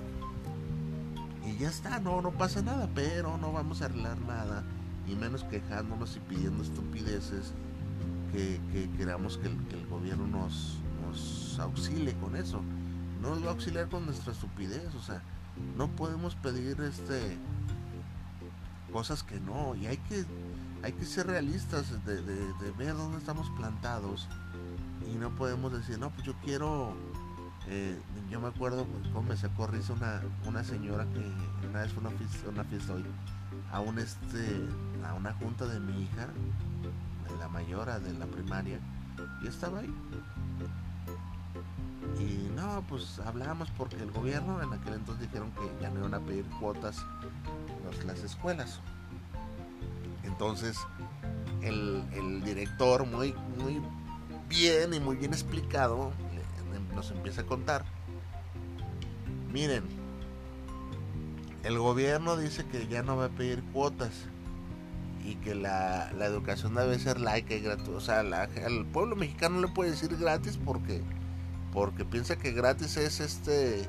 ya 1.59 1.69
está, 1.69 2.01
no, 2.01 2.23
no 2.23 2.33
pasa 2.33 2.63
nada, 2.63 2.89
pero 2.95 3.37
no 3.37 3.53
vamos 3.53 3.83
a 3.83 3.85
arreglar 3.85 4.19
nada 4.23 4.65
y 5.07 5.15
menos 5.15 5.45
quejándonos 5.45 6.17
y 6.17 6.21
pidiendo 6.21 6.65
estupideces 6.65 7.53
que, 8.33 8.91
queramos 8.97 9.39
que 9.39 9.49
el, 9.49 9.87
gobierno 9.87 10.27
nos, 10.27 10.79
auxilie 11.61 12.15
con 12.15 12.37
eso. 12.37 12.63
No 13.21 13.31
nos 13.31 13.43
va 13.45 13.49
a 13.49 13.51
auxiliar 13.51 13.89
con 13.89 14.07
nuestra 14.07 14.33
estupidez, 14.33 14.95
o 14.95 15.03
sea, 15.03 15.23
no 15.77 15.89
podemos 15.89 16.35
pedir 16.37 16.81
este 16.81 17.39
cosas 18.93 19.23
que 19.23 19.41
no 19.41 19.75
y 19.75 19.87
hay 19.87 19.97
que 19.97 20.25
hay 20.83 20.93
que 20.93 21.07
ser 21.07 21.27
realistas 21.27 22.05
de, 22.05 22.21
ver 22.77 22.95
dónde 22.95 23.17
estamos 23.17 23.49
plantados 23.57 24.29
y 25.11 25.17
no 25.17 25.35
podemos 25.35 25.73
decir 25.73 25.99
no 25.99 26.11
pues 26.11 26.27
yo 26.27 26.35
quiero 26.45 26.93
eh, 27.69 27.99
yo 28.31 28.39
me 28.39 28.49
acuerdo 28.49 28.87
cómo 29.15 29.31
me 29.31 29.37
sacó 29.37 29.67
risa 29.67 29.95
una, 29.95 30.21
una 30.47 30.63
señora 30.63 31.07
que 31.07 31.67
una 31.67 31.81
vez 31.81 31.93
fue 31.93 32.03
una 32.03 32.11
fiesta, 32.11 32.49
una 32.51 32.65
fiesta 32.65 32.93
hoy 32.93 33.05
a 33.73 33.81
un 33.81 33.99
este 33.99 34.69
a 35.07 35.15
una 35.15 35.33
junta 35.33 35.67
de 35.67 35.81
mi 35.81 36.03
hija 36.03 36.29
la 37.39 37.49
mayora 37.49 37.99
de 37.99 38.13
la 38.15 38.27
primaria 38.27 38.81
y 39.43 39.49
estaba 39.49 39.81
ahí 39.81 39.95
y 42.19 42.51
no, 42.55 42.85
pues 42.89 43.19
hablamos 43.21 43.71
porque 43.71 43.97
el 43.97 44.11
gobierno 44.11 44.63
en 44.63 44.73
aquel 44.73 44.95
entonces 44.95 45.27
dijeron 45.27 45.51
que 45.53 45.83
ya 45.83 45.91
no 45.91 46.01
iban 46.01 46.15
a 46.15 46.21
pedir 46.21 46.45
cuotas 46.61 47.05
las 48.07 48.21
escuelas. 48.21 48.81
Entonces 50.23 50.79
el, 51.63 52.43
director 52.45 53.07
muy, 53.07 53.35
muy 53.59 53.81
bien 54.49 54.95
y 54.95 55.01
muy 55.01 55.17
bien 55.17 55.33
explicado 55.33 56.13
nos 56.95 57.11
empieza 57.11 57.43
a 57.43 57.47
contar. 57.47 57.85
Miren, 59.51 59.85
el 61.63 61.79
gobierno 61.79 62.37
dice 62.37 62.67
que 62.67 62.87
ya 62.89 63.03
no 63.03 63.17
va 63.17 63.27
a 63.27 63.31
pedir 63.31 63.63
cuotas 63.73 64.29
y 65.25 65.37
que 65.37 65.55
la, 65.55 66.11
educación 66.21 66.75
debe 66.75 66.99
ser 66.99 67.21
laica 67.21 67.55
y 67.55 67.61
gratuita. 67.61 67.93
O 67.93 68.01
sea, 68.01 68.21
al 68.21 68.87
pueblo 68.87 69.17
mexicano 69.17 69.57
no 69.57 69.67
le 69.67 69.73
puede 69.73 69.91
decir 69.91 70.17
gratis 70.17 70.59
porque 70.65 71.03
porque 71.73 72.05
piensa 72.05 72.37
que 72.37 72.53
gratis 72.53 72.97
es 72.97 73.21
este. 73.21 73.89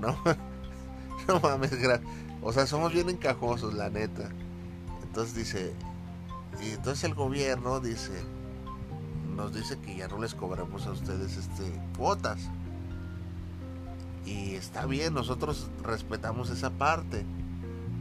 No, 0.00 0.16
no 1.28 1.40
mames, 1.40 1.74
gratis. 1.80 2.08
O 2.40 2.52
sea, 2.52 2.66
somos 2.66 2.92
bien 2.92 3.10
encajosos, 3.10 3.74
la 3.74 3.90
neta. 3.90 4.30
Entonces 5.02 5.34
dice. 5.34 5.74
Entonces 6.60 7.04
el 7.04 7.14
gobierno 7.14 7.80
dice. 7.80 8.12
Nos 9.34 9.54
dice 9.54 9.78
que 9.78 9.96
ya 9.96 10.08
no 10.08 10.20
les 10.20 10.34
cobramos 10.34 10.86
a 10.86 10.92
ustedes 10.92 11.36
este 11.36 11.64
cuotas. 11.96 12.50
Y 14.24 14.54
está 14.54 14.86
bien, 14.86 15.14
nosotros 15.14 15.68
respetamos 15.82 16.50
esa 16.50 16.70
parte. 16.70 17.24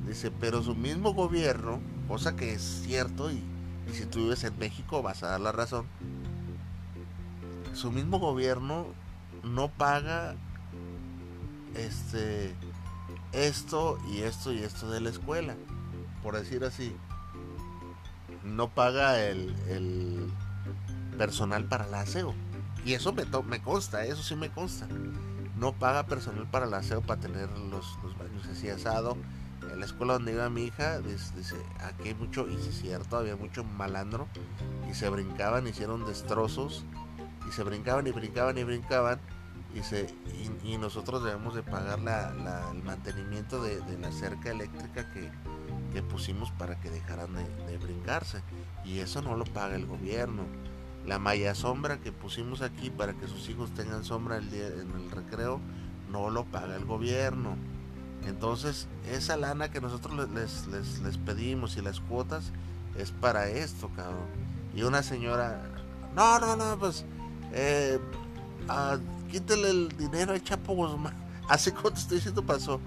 Dice, 0.08 0.30
pero 0.30 0.62
su 0.62 0.76
mismo 0.76 1.14
gobierno, 1.14 1.80
cosa 2.12 2.36
que 2.36 2.54
es 2.54 2.82
cierto, 2.84 3.32
y, 3.32 3.42
si 3.94 4.06
tú 4.06 4.20
vives 4.20 4.44
en 4.44 4.60
México 4.60 5.02
vas 5.02 5.24
a 5.24 5.28
dar 5.28 5.40
la 5.40 5.54
razón. 5.54 5.86
Su 7.74 7.90
mismo 7.90 8.20
gobierno 8.20 8.86
no 9.44 9.70
paga 9.70 10.36
este 11.74 12.54
esto 13.32 13.98
y 14.12 14.24
esto 14.24 14.52
y 14.52 14.60
esto 14.60 14.92
de 14.92 15.00
la 15.00 15.10
escuela. 15.10 15.56
Por 16.22 16.36
decir 16.36 16.66
así 16.66 16.94
no 18.44 18.68
paga 18.68 19.22
el, 19.22 20.34
personal 21.18 21.64
para 21.64 21.86
el 21.86 21.94
aseo. 21.94 22.36
Y 22.84 22.92
eso 22.92 23.14
me, 23.14 23.24
me 23.48 23.62
consta 23.62 24.04
eso 24.04 24.22
sí 24.22 24.36
me 24.36 24.50
consta. 24.50 24.86
No 25.56 25.72
paga 25.72 26.08
personal 26.08 26.46
para 26.52 26.66
el 26.66 26.74
aseo 26.74 27.02
para 27.02 27.22
tener 27.22 27.50
los, 27.58 27.98
los 28.04 28.18
baños 28.18 28.46
así 28.52 28.68
asado 28.68 29.16
la 29.76 29.86
escuela 29.86 30.14
donde 30.14 30.34
iba 30.34 30.50
mi 30.50 30.64
hija 30.64 31.00
dice, 31.00 31.56
aquí 31.80 32.14
mucho 32.14 32.48
y 32.50 32.56
es 32.56 32.82
cierto 32.82 33.18
había 33.18 33.36
mucho 33.36 33.64
malandro 33.64 34.28
y 34.90 34.94
se 34.94 35.10
brincaban 35.10 35.68
hicieron 35.68 36.06
destrozos 36.06 36.86
y 37.48 37.52
se 37.52 37.64
brincaban 37.64 38.08
y 38.08 38.12
brincaban 38.12 38.58
y 38.58 38.64
brincaban 38.64 39.20
y, 40.64 40.78
nosotros 40.78 41.24
debemos 41.24 41.56
de 41.56 41.64
pagar 41.64 42.00
la, 42.00 42.34
el 42.74 42.84
mantenimiento 42.84 43.64
de, 43.64 43.80
la 44.00 44.12
cerca 44.12 44.52
eléctrica 44.52 45.10
que, 45.14 45.32
pusimos 46.04 46.52
para 46.52 46.80
que 46.80 46.90
dejaran 46.90 47.30
de, 47.34 47.78
brincarse 47.78 48.42
y 48.84 49.00
eso 49.00 49.22
no 49.22 49.36
lo 49.36 49.46
paga 49.46 49.76
el 49.76 49.86
gobierno. 49.86 50.44
La 51.06 51.20
malla 51.20 51.56
sombra 51.56 52.00
que 52.00 52.12
pusimos 52.12 52.62
aquí 52.62 52.90
para 52.90 53.14
que 53.14 53.28
sus 53.28 53.48
hijos 53.50 53.74
tengan 53.74 54.04
sombra 54.04 54.38
en 54.38 54.44
el 54.52 55.12
recreo 55.12 55.62
no 56.12 56.30
lo 56.30 56.44
paga 56.46 56.76
el 56.76 56.86
gobierno 56.86 57.56
entonces 58.28 58.88
esa 59.10 59.38
lana 59.38 59.72
que 59.72 59.82
nosotros 59.82 60.30
les, 60.30 60.68
les, 60.68 61.18
pedimos 61.18 61.78
y 61.78 61.82
las 61.82 62.00
cuotas 62.00 62.52
es 62.98 63.12
para 63.12 63.48
esto 63.48 63.90
cabrón 63.96 64.28
y 64.76 64.84
una 64.84 65.02
señora 65.04 65.64
no 66.16 66.40
no 66.40 66.56
no 66.56 66.78
pues 66.78 67.06
eh, 67.54 68.00
ah, 68.70 68.98
el 69.34 69.90
dinero 69.98 70.34
al 70.34 70.44
Chapo 70.44 70.74
Guzmán. 70.74 71.16
Como 71.76 71.92
te 71.92 72.00
estoy 72.00 72.18
diciendo 72.18 72.46
pasó. 72.46 72.80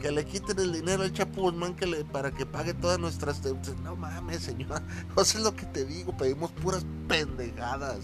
Que 0.00 0.10
le 0.10 0.24
quiten 0.26 0.58
el 0.58 0.72
dinero 0.72 1.02
al 1.02 1.12
Chapo 1.12 1.42
Guzmán 1.42 1.74
que 1.74 1.86
le, 1.86 2.04
para 2.04 2.30
que 2.30 2.44
pague 2.44 2.74
todas 2.74 2.98
nuestras 2.98 3.42
deudas. 3.42 3.74
No 3.82 3.96
mames, 3.96 4.42
señora. 4.42 4.82
No 5.16 5.24
sé 5.24 5.38
lo 5.38 5.54
que 5.54 5.66
te 5.66 5.84
digo. 5.84 6.16
Pedimos 6.16 6.50
puras 6.52 6.84
pendejadas. 7.08 8.00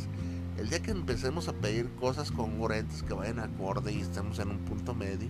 El 0.57 0.69
día 0.69 0.81
que 0.81 0.91
empecemos 0.91 1.49
a 1.49 1.53
pedir 1.53 1.91
cosas 1.95 2.31
congruentes 2.31 3.03
que 3.03 3.15
vayan 3.15 3.39
acorde 3.39 3.93
y 3.93 4.01
estemos 4.01 4.39
en 4.39 4.51
un 4.51 4.59
punto 4.59 4.95
medio, 4.95 5.29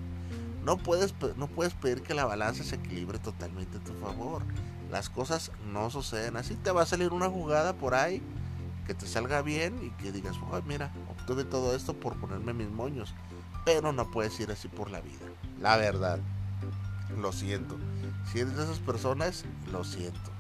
no 0.65 0.77
puedes, 0.77 1.15
no 1.37 1.47
puedes 1.47 1.75
pedir 1.75 2.03
que 2.03 2.15
la 2.15 2.25
balanza 2.25 2.65
se 2.65 2.77
equilibre 2.77 3.19
totalmente 3.19 3.79
a 3.79 3.81
tu 3.81 3.93
favor. 3.95 4.43
Las 4.91 5.09
cosas 5.09 5.53
no 5.73 5.91
suceden 5.91 6.37
así. 6.37 6.55
Te 6.55 6.71
va 6.71 6.83
a 6.83 6.87
salir 6.87 7.13
una 7.13 7.31
jugada 7.31 7.75
por 7.75 7.95
ahí 7.95 8.23
que 8.87 8.95
te 8.95 9.07
salga 9.07 9.41
bien 9.41 9.79
y 9.83 9.91
que 10.03 10.13
digas, 10.13 10.37
mira, 10.67 10.93
obtuve 11.09 11.45
todo 11.45 11.75
esto 11.75 11.95
por 11.95 12.19
ponerme 12.21 12.53
mis 12.53 12.71
moños. 12.71 13.15
Pero 13.65 13.93
no 13.93 14.11
puedes 14.11 14.39
ir 14.41 14.51
así 14.51 14.69
por 14.69 14.91
la 14.91 15.01
vida. 15.01 15.27
La 15.61 15.77
verdad. 15.77 16.19
Lo 17.17 17.33
siento. 17.33 17.77
Si 18.31 18.41
eres 18.41 18.57
de 18.57 18.65
esas 18.65 18.79
personas, 18.79 19.45
lo 19.73 19.85
siento. 19.85 20.31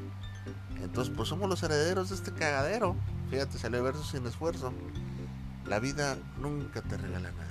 Entonces, 0.82 1.12
pues 1.14 1.28
somos 1.28 1.48
los 1.48 1.62
herederos 1.62 2.10
de 2.10 2.16
este 2.16 2.32
cagadero. 2.32 2.96
Fíjate, 3.30 3.58
salió 3.58 3.82
verso 3.82 4.04
sin 4.04 4.26
esfuerzo. 4.26 4.72
La 5.66 5.78
vida 5.78 6.16
nunca 6.40 6.82
te 6.82 6.96
regala 6.96 7.30
nada. 7.30 7.49